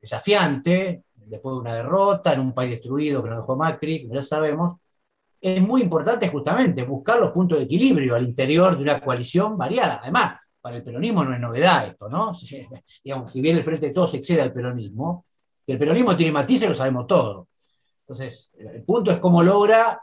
[0.00, 4.80] desafiante, después de una derrota, en un país destruido que nos dejó Macri, ya sabemos,
[5.40, 10.00] es muy importante justamente buscar los puntos de equilibrio al interior de una coalición variada.
[10.02, 12.34] Además, para el peronismo no es novedad esto, ¿no?
[12.34, 12.66] Si,
[13.04, 15.24] digamos, si bien el Frente de Todos excede al peronismo,
[15.66, 17.48] que el peronismo tiene matices lo sabemos todo.
[18.00, 20.02] Entonces, el punto es cómo logra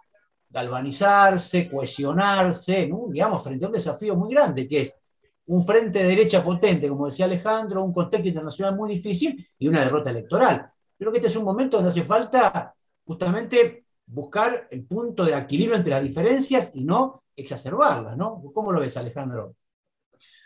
[0.49, 4.99] galvanizarse, cohesionarse, digamos, frente a un desafío muy grande, que es
[5.47, 9.81] un frente de derecha potente, como decía Alejandro, un contexto internacional muy difícil y una
[9.81, 10.71] derrota electoral.
[10.97, 12.73] Creo que este es un momento donde hace falta
[13.05, 18.41] justamente buscar el punto de equilibrio entre las diferencias y no exacerbarlas, ¿no?
[18.53, 19.55] ¿Cómo lo ves, Alejandro?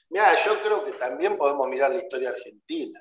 [0.09, 2.99] Mira, yo creo que también podemos mirar la historia argentina.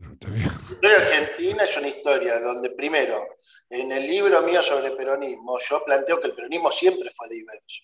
[0.00, 3.26] La historia argentina es una historia donde, primero,
[3.70, 7.82] en el libro mío sobre peronismo, yo planteo que el peronismo siempre fue diverso.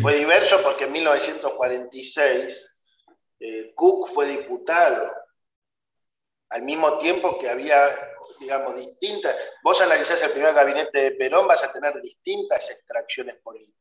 [0.00, 2.84] Fue diverso porque en 1946
[3.40, 5.10] eh, Cook fue diputado,
[6.50, 7.88] al mismo tiempo que había,
[8.38, 9.34] digamos, distintas...
[9.62, 13.74] Vos analizás el primer gabinete de Perón, vas a tener distintas extracciones políticas.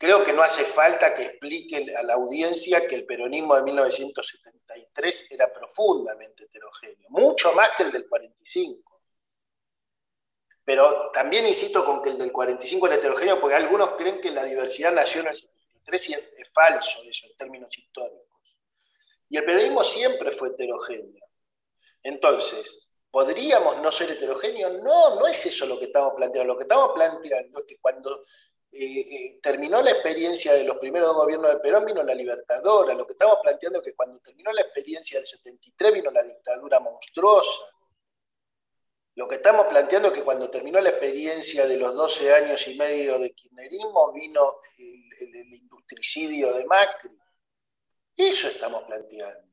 [0.00, 5.30] Creo que no hace falta que explique a la audiencia que el peronismo de 1973
[5.32, 8.90] era profundamente heterogéneo, mucho más que el del 45.
[10.64, 14.44] Pero también insisto con que el del 45 es heterogéneo, porque algunos creen que la
[14.44, 18.29] diversidad nació en el 73 y es, falso eso en términos históricos.
[19.30, 21.24] Y el peronismo siempre fue heterogéneo.
[22.02, 24.82] Entonces, ¿podríamos no ser heterogéneos?
[24.82, 26.52] No, no es eso lo que estamos planteando.
[26.52, 28.24] Lo que estamos planteando es que cuando
[28.72, 32.92] eh, eh, terminó la experiencia de los primeros dos gobiernos de Perón, vino la libertadora.
[32.94, 36.80] Lo que estamos planteando es que cuando terminó la experiencia del 73, vino la dictadura
[36.80, 37.66] monstruosa.
[39.14, 42.76] Lo que estamos planteando es que cuando terminó la experiencia de los 12 años y
[42.76, 47.10] medio de kirchnerismo, vino el industricidio de Macri.
[48.20, 49.48] Eso estamos planteando.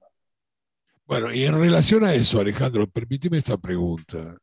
[1.06, 4.38] Bueno, y en relación a eso, Alejandro, permíteme esta pregunta,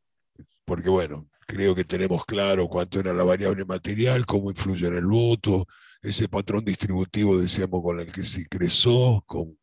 [0.64, 5.04] porque bueno, creo que tenemos claro cuánto era la variable material, cómo influye en el
[5.04, 5.66] voto,
[6.00, 9.58] ese patrón distributivo, decíamos, con el que se ingresó, con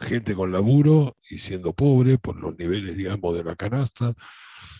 [0.00, 4.12] gente con laburo y siendo pobre por los niveles, digamos, de la canasta.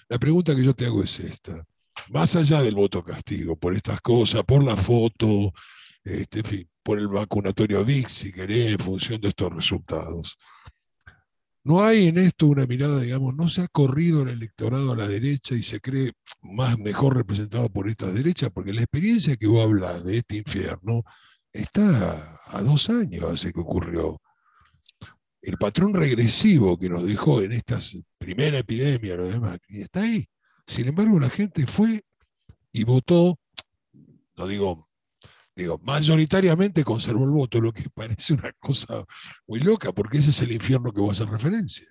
[0.09, 1.65] La pregunta que yo te hago es esta.
[2.09, 5.53] Más allá del voto castigo, por estas cosas, por la foto,
[6.05, 10.37] este, por el vacunatorio VIX, si querés, en función de estos resultados.
[11.65, 15.07] No hay en esto una mirada, digamos, no se ha corrido el electorado a la
[15.07, 19.65] derecha y se cree más mejor representado por esta derecha, porque la experiencia que vos
[19.65, 21.05] hablas de este infierno
[21.53, 24.21] está a dos años hace que ocurrió.
[25.41, 27.79] El patrón regresivo que nos dejó en esta
[28.19, 30.27] primera epidemia, lo demás, está ahí.
[30.67, 32.05] Sin embargo, la gente fue
[32.73, 33.39] y votó,
[34.37, 34.89] no digo
[35.55, 39.05] digo, mayoritariamente conservó el voto, lo que parece una cosa
[39.47, 41.87] muy loca, porque ese es el infierno que vos haces referencia.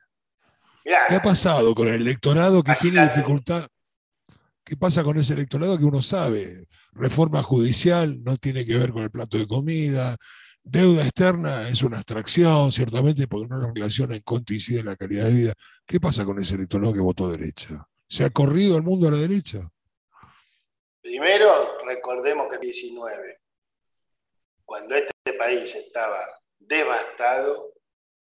[0.84, 3.68] ¿Qué ha pasado con el electorado que tiene dificultad?
[4.64, 6.68] ¿Qué pasa con ese electorado que uno sabe?
[6.93, 10.18] Reforma judicial no tiene que ver con el plato de comida,
[10.64, 14.95] deuda externa es una abstracción, ciertamente, porque no lo relaciona en cuanto incide en la
[14.95, 15.53] calidad de vida.
[15.86, 17.86] ¿Qué pasa con ese electorado que votó derecha?
[18.07, 19.70] ¿Se ha corrido el mundo a la derecha?
[21.01, 21.49] Primero,
[21.86, 23.41] recordemos que 19
[24.72, 26.26] cuando este país estaba
[26.57, 27.74] devastado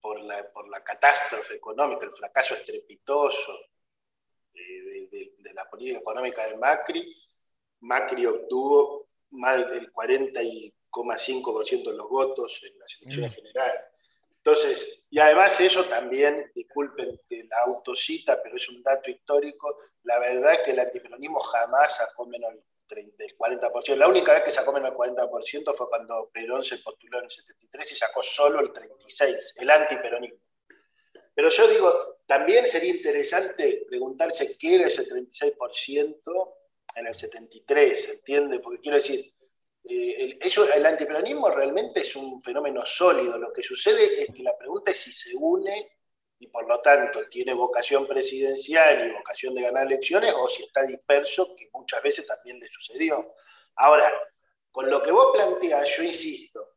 [0.00, 3.56] por la, por la catástrofe económica, el fracaso estrepitoso
[4.52, 7.16] de, la política económica de Macri,
[7.82, 13.34] Macri obtuvo más del 40,5% de los votos en las elecciones mm.
[13.36, 13.80] generales.
[14.38, 20.18] Entonces, y además eso también, disculpen que la autocita, pero es un dato histórico, la
[20.18, 22.52] verdad es que el antiperonismo jamás sacó menos
[22.94, 23.96] del 40%.
[23.96, 27.30] La única vez que sacó menos del 40% fue cuando Perón se postuló en el
[27.30, 30.38] 73 y sacó solo el 36%, el antiperonismo.
[31.34, 36.54] Pero yo digo, también sería interesante preguntarse qué era ese 36%
[36.96, 38.60] en el 73, ¿entiende?
[38.60, 39.32] Porque quiero decir,
[39.84, 43.38] eh, el, eso, el antiperonismo realmente es un fenómeno sólido.
[43.38, 45.90] Lo que sucede es que la pregunta es si se une
[46.42, 50.82] y por lo tanto tiene vocación presidencial y vocación de ganar elecciones, o si está
[50.82, 53.34] disperso, que muchas veces también le sucedió.
[53.76, 54.12] Ahora,
[54.72, 56.68] con lo que vos planteás, yo insisto,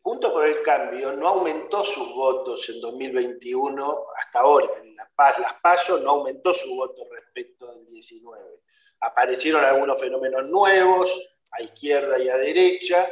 [0.00, 4.68] Junto por el Cambio no aumentó sus votos en 2021 hasta ahora.
[4.82, 8.62] En la Paz, las PASO no aumentó su voto respecto del 19.
[9.00, 11.10] Aparecieron algunos fenómenos nuevos,
[11.50, 13.06] a izquierda y a derecha,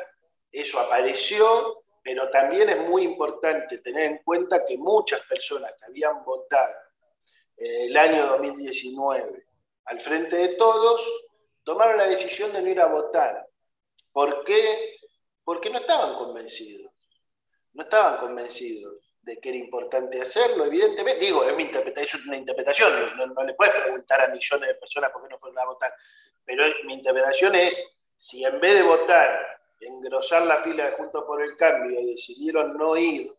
[0.50, 6.24] eso apareció, pero también es muy importante tener en cuenta que muchas personas que habían
[6.24, 6.72] votado
[7.56, 9.44] en el año 2019
[9.86, 11.02] al frente de todos,
[11.64, 13.44] tomaron la decisión de no ir a votar.
[14.12, 14.98] ¿Por qué?
[15.42, 16.92] Porque no estaban convencidos.
[17.72, 21.24] No estaban convencidos de que era importante hacerlo, evidentemente.
[21.24, 24.74] Digo, es, mi interpretación, es una interpretación, no, no, le puedes preguntar a millones de
[24.76, 25.92] personas por qué no fueron a votar,
[26.44, 27.84] pero mi interpretación es,
[28.16, 32.96] si en vez de votar engrosar la fila de Juntos por el Cambio decidieron no
[32.96, 33.32] ir,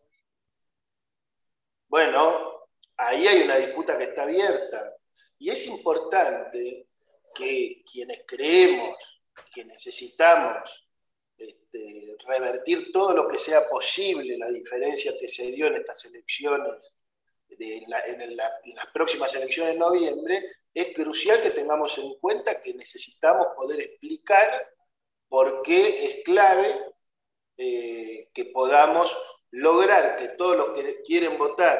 [1.88, 2.66] bueno,
[2.96, 4.94] ahí hay una disputa que está abierta.
[5.38, 6.88] Y es importante
[7.34, 8.96] que quienes creemos
[9.54, 10.86] que necesitamos
[11.36, 16.96] este, revertir todo lo que sea posible, la diferencia que se dio en estas elecciones,
[17.48, 20.42] en, en las próximas elecciones de noviembre,
[20.74, 24.68] es crucial que tengamos en cuenta que necesitamos poder explicar
[25.28, 26.74] porque es clave
[27.56, 29.16] eh, que podamos
[29.50, 31.78] lograr que todos los que quieren votar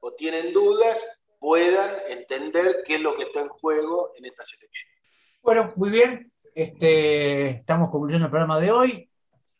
[0.00, 1.04] o tienen dudas
[1.38, 4.96] puedan entender qué es lo que está en juego en estas elecciones.
[5.42, 6.32] Bueno, muy bien.
[6.54, 9.10] este, estamos concluyendo el programa de hoy.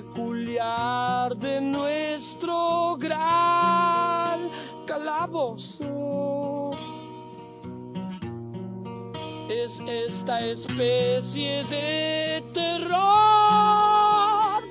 [0.03, 4.49] peculiar de nuestro gran
[4.87, 6.71] calabozo.
[9.49, 13.01] Es esta especie de terror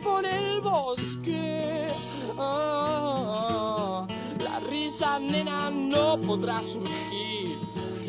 [0.03, 1.87] por el bosque.
[2.37, 4.07] Ah,
[4.43, 7.59] la risa, nena, no podrá surgir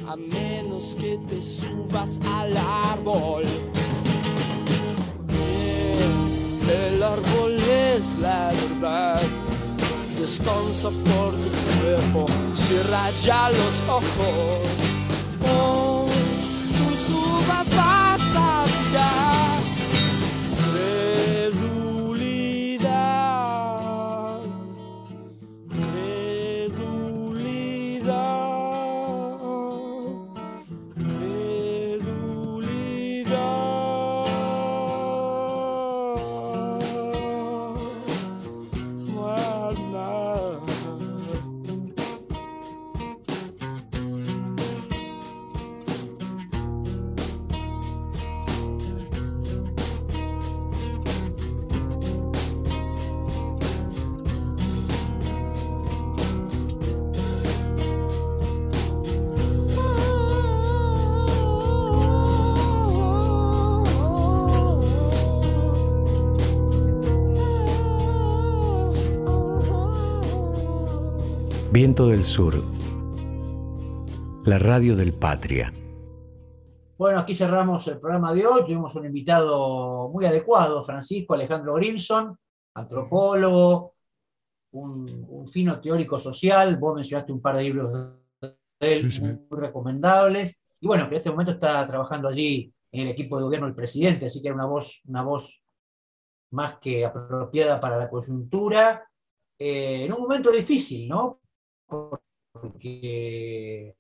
[0.07, 3.45] a menos que te subas al árbol.
[6.71, 9.21] El árbol es la verdad.
[10.21, 14.68] Descansa por tu cuerpo, cierra ya los ojos.
[15.43, 16.07] Oh,
[16.79, 18.00] tus uvas vas
[72.41, 72.55] Sur.
[74.47, 75.70] La radio del Patria.
[76.97, 78.62] Bueno, aquí cerramos el programa de hoy.
[78.62, 82.34] Tuvimos un invitado muy adecuado, Francisco Alejandro Grimson,
[82.74, 83.95] antropólogo,
[84.70, 86.78] un, un fino teórico social.
[86.78, 87.93] Vos mencionaste un par de libros
[88.41, 89.20] de él Sí, sí.
[89.20, 90.62] muy recomendables.
[90.80, 93.76] Y bueno, que en este momento está trabajando allí en el equipo de gobierno del
[93.76, 95.62] presidente, así que era una voz, una voz
[96.53, 99.07] más que apropiada para la coyuntura.
[99.59, 101.36] eh, en un momento difícil, ¿no?
[102.53, 103.97] Porque,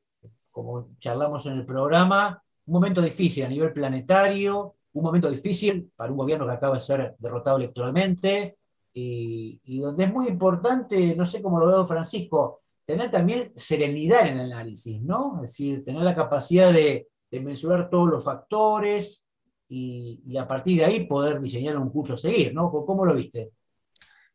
[0.50, 6.10] como charlamos en el programa, un momento difícil a nivel planetario, un momento difícil para
[6.10, 8.56] un gobierno que acaba de ser derrotado electoralmente,
[8.92, 14.38] y, donde es muy importante, no sé cómo lo veo Francisco, tener también serenidad en
[14.38, 15.36] el análisis, ¿no?
[15.36, 19.24] Es decir, tener la capacidad de, de mensurar todos los factores
[19.68, 22.70] y a partir de ahí poder diseñar un curso a seguir, ¿no?
[22.70, 23.52] ¿Cómo lo viste?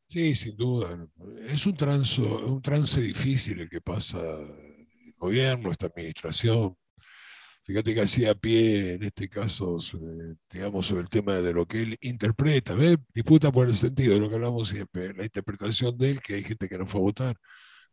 [0.08, 1.08] Sí, sin duda.
[1.50, 6.78] Es un, transo, un trance difícil el que pasa el gobierno, esta administración.
[7.64, 11.84] Fíjate que hacía pie en este caso, eh, digamos, sobre el tema de lo que
[11.84, 12.98] él interpreta, ¿ve?
[13.14, 16.44] Disputa por el sentido de lo que hablamos siempre, la interpretación de él, que hay
[16.44, 17.38] gente que no fue a votar.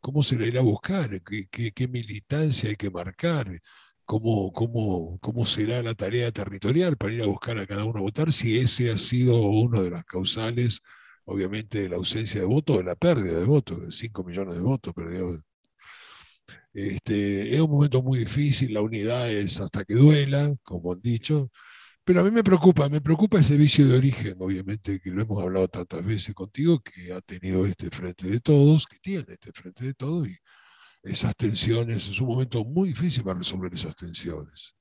[0.01, 1.23] ¿Cómo se le irá a buscar?
[1.25, 3.49] ¿Qué, qué, qué militancia hay que marcar?
[4.05, 8.03] ¿Cómo, cómo, ¿Cómo será la tarea territorial para ir a buscar a cada uno a
[8.03, 10.83] votar si ese ha sido uno de las causales?
[11.25, 15.41] Obviamente la ausencia de votos, la pérdida de votos, de 5 millones de votos perdió.
[16.73, 21.51] Este, es un momento muy difícil, la unidad es hasta que duela, como han dicho,
[22.05, 25.43] pero a mí me preocupa, me preocupa ese vicio de origen, obviamente, que lo hemos
[25.43, 29.85] hablado tantas veces contigo, que ha tenido este frente de todos, que tiene este frente
[29.85, 30.37] de todos, y
[31.03, 34.77] esas tensiones, es un momento muy difícil para resolver esas tensiones.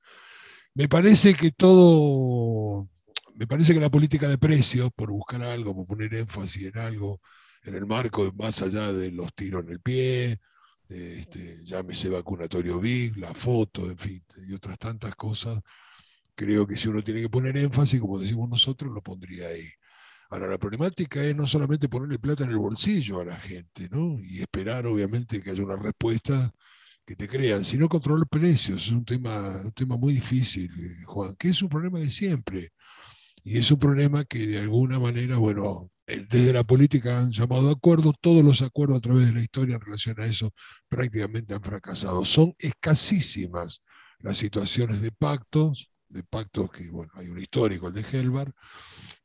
[0.74, 2.88] Me parece que todo,
[3.36, 7.20] me parece que la política de precios, por buscar algo, por poner énfasis en algo,
[7.64, 10.38] en el marco más allá de los tiros en el pie,
[10.88, 15.60] este, llámese vacunatorio big, la foto, en fin, y otras tantas cosas,
[16.34, 19.68] creo que si uno tiene que poner énfasis, como decimos nosotros, lo pondría ahí.
[20.30, 24.18] Ahora, la problemática es no solamente ponerle plata en el bolsillo a la gente, ¿no?
[24.22, 26.50] Y esperar, obviamente, que haya una respuesta
[27.04, 28.86] que te crean, sino controlar precios.
[28.86, 32.70] Es un tema, un tema muy difícil, eh, Juan, que es un problema de siempre.
[33.44, 37.72] Y es un problema que de alguna manera, bueno, desde la política han llamado a
[37.72, 40.50] acuerdos, todos los acuerdos a través de la historia en relación a eso
[40.88, 42.24] prácticamente han fracasado.
[42.24, 43.82] Son escasísimas
[44.20, 48.52] las situaciones de pactos, de pactos que, bueno, hay un histórico, el de Helbar,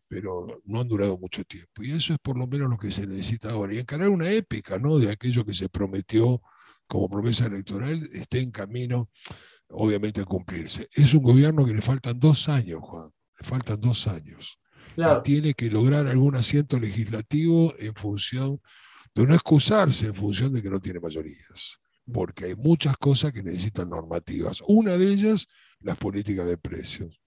[0.08, 1.84] pero no han durado mucho tiempo.
[1.84, 3.74] Y eso es por lo menos lo que se necesita ahora.
[3.74, 4.98] Y encarar una épica, ¿no?
[4.98, 6.42] De aquello que se prometió
[6.88, 9.10] como promesa electoral esté en camino,
[9.70, 10.88] obviamente, a cumplirse.
[10.94, 13.12] Es un gobierno que le faltan dos años, Juan,
[13.44, 14.60] faltan dos años.
[15.24, 18.60] Tiene que lograr algún asiento legislativo en función
[19.14, 21.80] de no excusarse en función de que no tiene mayorías,
[22.12, 24.62] porque hay muchas cosas que necesitan normativas.
[24.68, 25.48] Una de ellas,
[25.80, 27.20] las políticas de precios.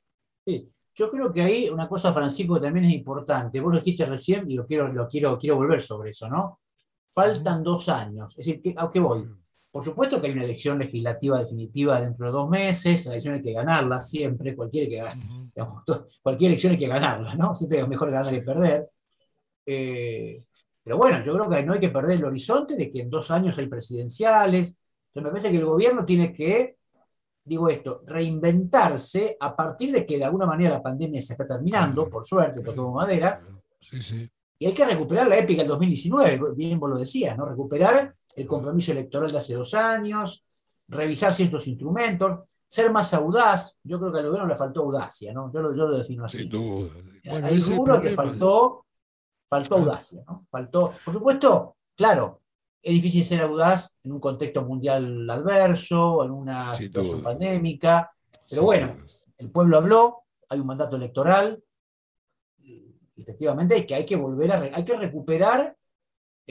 [0.46, 0.72] Sí.
[0.92, 3.61] Yo creo que ahí una cosa, Francisco, también es importante.
[3.61, 6.61] Vos lo dijiste recién y lo quiero, lo quiero, quiero volver sobre eso, ¿no?
[7.12, 8.34] Faltan dos años.
[8.36, 9.26] Es decir, ¿a qué voy?
[9.70, 13.42] Por supuesto que hay una elección legislativa definitiva dentro de dos meses, la elección hay
[13.42, 15.02] que ganarla siempre, cualquier, que,
[16.22, 17.54] cualquier elección hay que ganarla, ¿no?
[17.54, 18.88] Siempre es mejor ganar que perder.
[19.64, 20.44] Eh,
[20.82, 23.30] pero bueno, yo creo que no hay que perder el horizonte de que en dos
[23.30, 24.76] años hay presidenciales.
[25.06, 26.76] Entonces me parece que el gobierno tiene que,
[27.44, 32.10] digo esto, reinventarse a partir de que de alguna manera la pandemia se está terminando,
[32.10, 33.38] por suerte, todo madera.
[33.78, 34.30] Sí, sí.
[34.58, 37.46] Y hay que recuperar la épica del 2019, bien vos lo decías, ¿no?
[37.46, 40.44] Recuperar el compromiso electoral de hace dos años,
[40.88, 43.78] revisar ciertos instrumentos, ser más audaz.
[43.82, 45.52] Yo creo que al gobierno le faltó audacia, ¿no?
[45.52, 46.38] Yo lo, yo lo defino así.
[46.38, 46.88] Sin duda.
[47.24, 48.86] Bueno, Hay seguro que faltó,
[49.48, 50.46] faltó audacia, ¿no?
[50.50, 52.40] Faltó, por supuesto, claro,
[52.82, 58.10] es difícil ser audaz en un contexto mundial adverso, en una situación pandémica,
[58.48, 58.96] pero bueno,
[59.36, 61.62] el pueblo habló, hay un mandato electoral,
[63.16, 65.76] efectivamente hay que, hay que volver a, hay que recuperar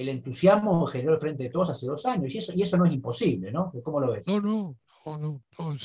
[0.02, 2.86] el entusiasmo generó el Frente de Todos hace dos años, y eso, y eso no
[2.86, 3.72] es imposible, ¿no?
[3.84, 4.28] ¿Cómo lo ves?
[4.28, 5.78] No, no, no, no, no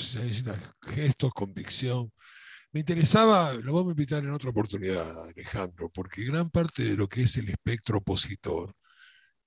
[0.82, 2.12] gestos, convicción.
[2.72, 7.08] Me interesaba, lo vamos a invitar en otra oportunidad, Alejandro, porque gran parte de lo
[7.08, 8.74] que es el espectro opositor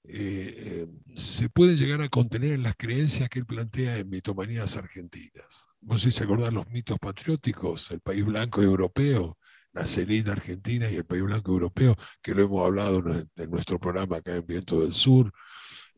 [0.10, 4.78] eh, eh, se puede llegar a contener en las creencias que él plantea en mitomanías
[4.78, 5.68] argentinas.
[5.82, 9.38] No sé si se acuerdan los mitos patrióticos, el país blanco europeo,
[9.78, 13.04] la celita argentina y el país blanco europeo, que lo hemos hablado
[13.36, 15.32] en nuestro programa acá en Viento del Sur.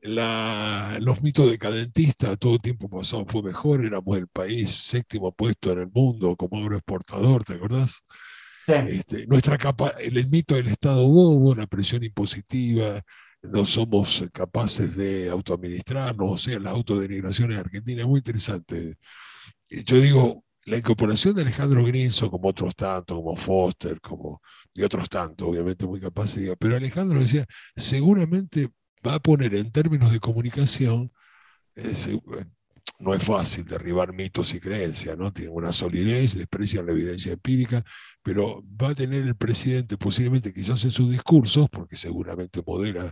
[0.01, 5.79] los mitos decadentistas, todo el tiempo pasado fue mejor, éramos el país séptimo puesto en
[5.79, 8.01] el mundo como agroexportador, ¿te acordás?
[8.61, 8.73] Sí.
[8.73, 13.01] Este, nuestra capa, el, mito del Estado bobo, la presión impositiva,
[13.41, 18.95] no somos capaces de autoadministrarnos, o sea, las autodenigraciones argentinas, muy interesante.
[19.69, 24.41] Yo digo, la incorporación de Alejandro Grinzo, como otros tantos, como Foster, como,
[24.73, 27.45] y otros tantos, obviamente muy capaces, pero Alejandro decía,
[27.75, 28.69] seguramente
[29.05, 31.11] va a poner en términos de comunicación,
[31.75, 31.93] eh,
[32.99, 35.31] no es fácil derribar mitos y creencias, ¿no?
[35.31, 37.83] Tienen una solidez, desprecian la evidencia empírica,
[38.21, 43.11] pero va a tener el presidente posiblemente quizás en sus discursos, porque seguramente modera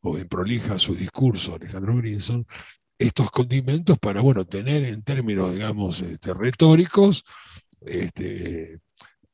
[0.00, 2.46] o prolija su discurso Alejandro Grinson,
[2.98, 7.24] estos condimentos para, bueno, tener en términos, digamos, este, retóricos,
[7.80, 8.80] este,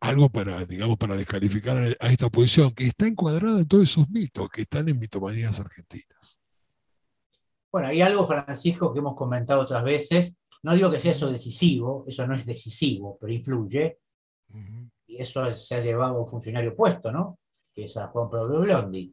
[0.01, 4.51] algo para, digamos, para descalificar a, esta posición, que está encuadrada en todos esos mitos,
[4.51, 6.41] que están en mitomanías argentinas.
[7.73, 10.37] Bueno, hay algo, Francisco, que hemos comentado otras veces.
[10.63, 13.99] No digo que sea eso decisivo, eso no es decisivo, pero influye.
[15.07, 17.39] Y eso se ha llevado a un funcionario puesto, ¿no?
[17.75, 19.13] Que es a Juan Pablo Blondi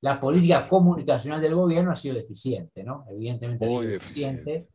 [0.00, 3.04] la política comunicacional del gobierno ha sido deficiente, ¿no?
[3.10, 4.68] Evidentemente ha sido deficiente.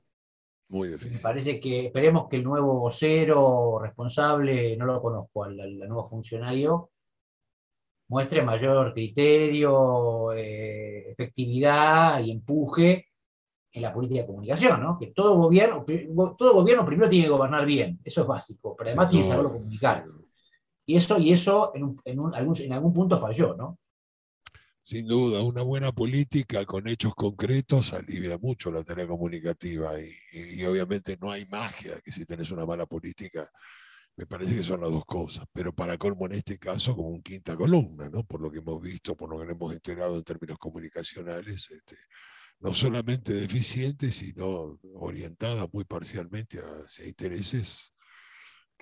[0.70, 1.18] Muy deficiente.
[1.18, 6.92] Me parece que esperemos que el nuevo vocero responsable, no lo conozco, al, nuevo funcionario,
[8.10, 13.08] muestre mayor criterio, eh, efectividad y empuje
[13.72, 15.00] en la política de comunicación, ¿no?
[15.00, 15.86] Que todo gobierno,
[16.38, 19.52] todo gobierno primero tiene que gobernar bien, eso es básico, pero además tiene que saberlo
[19.52, 20.04] comunicar.
[20.86, 23.80] Y eso, y eso en, algún, en algún punto falló, ¿no?
[24.86, 31.18] Sin duda, una buena política con hechos concretos alivia mucho la tarea comunicativa y, obviamente
[31.22, 33.50] no hay magia que si tenés una mala política,
[34.18, 37.24] me parece que son las dos cosas, pero para colmo en este caso como un
[37.24, 38.26] quinta columna, ¿no?
[38.26, 41.96] por lo que hemos visto, por lo que hemos integrado en términos comunicacionales, este,
[42.60, 47.93] no solamente deficiente, sino orientada muy parcialmente hacia intereses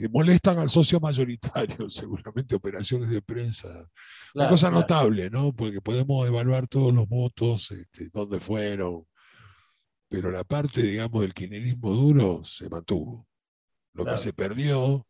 [0.02, 3.70] que molestan al socio mayoritario, seguramente operaciones de prensa.
[3.70, 3.88] Una
[4.34, 4.82] Claro, cosa claro.
[4.82, 5.54] notable, ¿no?
[5.54, 9.06] Porque podemos evaluar todos los votos, este, dónde fueron,
[10.10, 13.28] pero la parte, digamos, del kirchnerismo duro se mantuvo.
[13.93, 14.18] Lo Claro.
[14.18, 15.06] que se perdió,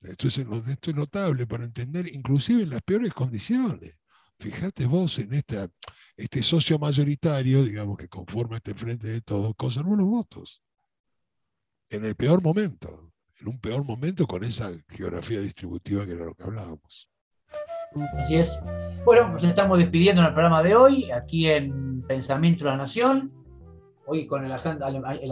[0.00, 4.02] esto es, esto es notable para entender, inclusive en las peores condiciones.
[4.38, 5.68] Fíjate vos en esta,
[6.16, 10.62] este socio mayoritario, digamos, que conforma este frente de todos, conservó los votos.
[11.90, 13.11] En el peor momento,
[13.42, 17.08] en un peor momento con esa geografía distributiva que era lo que hablábamos.
[18.16, 18.58] Así es.
[19.04, 23.32] Bueno, nos estamos despidiendo en el programa de hoy, aquí en Pensamiento de la Nación.
[24.06, 24.52] Hoy con el,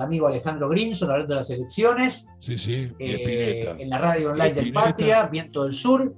[0.00, 2.28] amigo Alejandro Grinson hablando de las elecciones.
[2.40, 4.72] Sí, sí, y eh, en la radio online del.
[4.72, 6.14] Patria, Viento del Sur,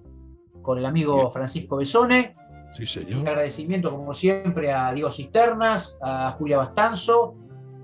[0.61, 2.35] con el amigo Francisco Besone.
[2.75, 3.29] Sí, Un señor.
[3.29, 7.37] agradecimiento, como siempre, a Diego Cisternas, a Julia Bastanzo.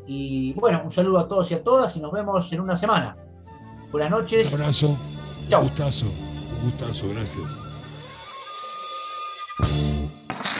[0.07, 3.17] Y bueno, un saludo a todos y a todas y nos vemos en una semana.
[3.91, 4.53] Buenas Un noches.
[4.53, 4.97] abrazo,
[5.49, 5.63] Chau.
[5.63, 7.49] un gustazo, un gustazo, gracias.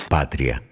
[0.09, 0.63] Patria.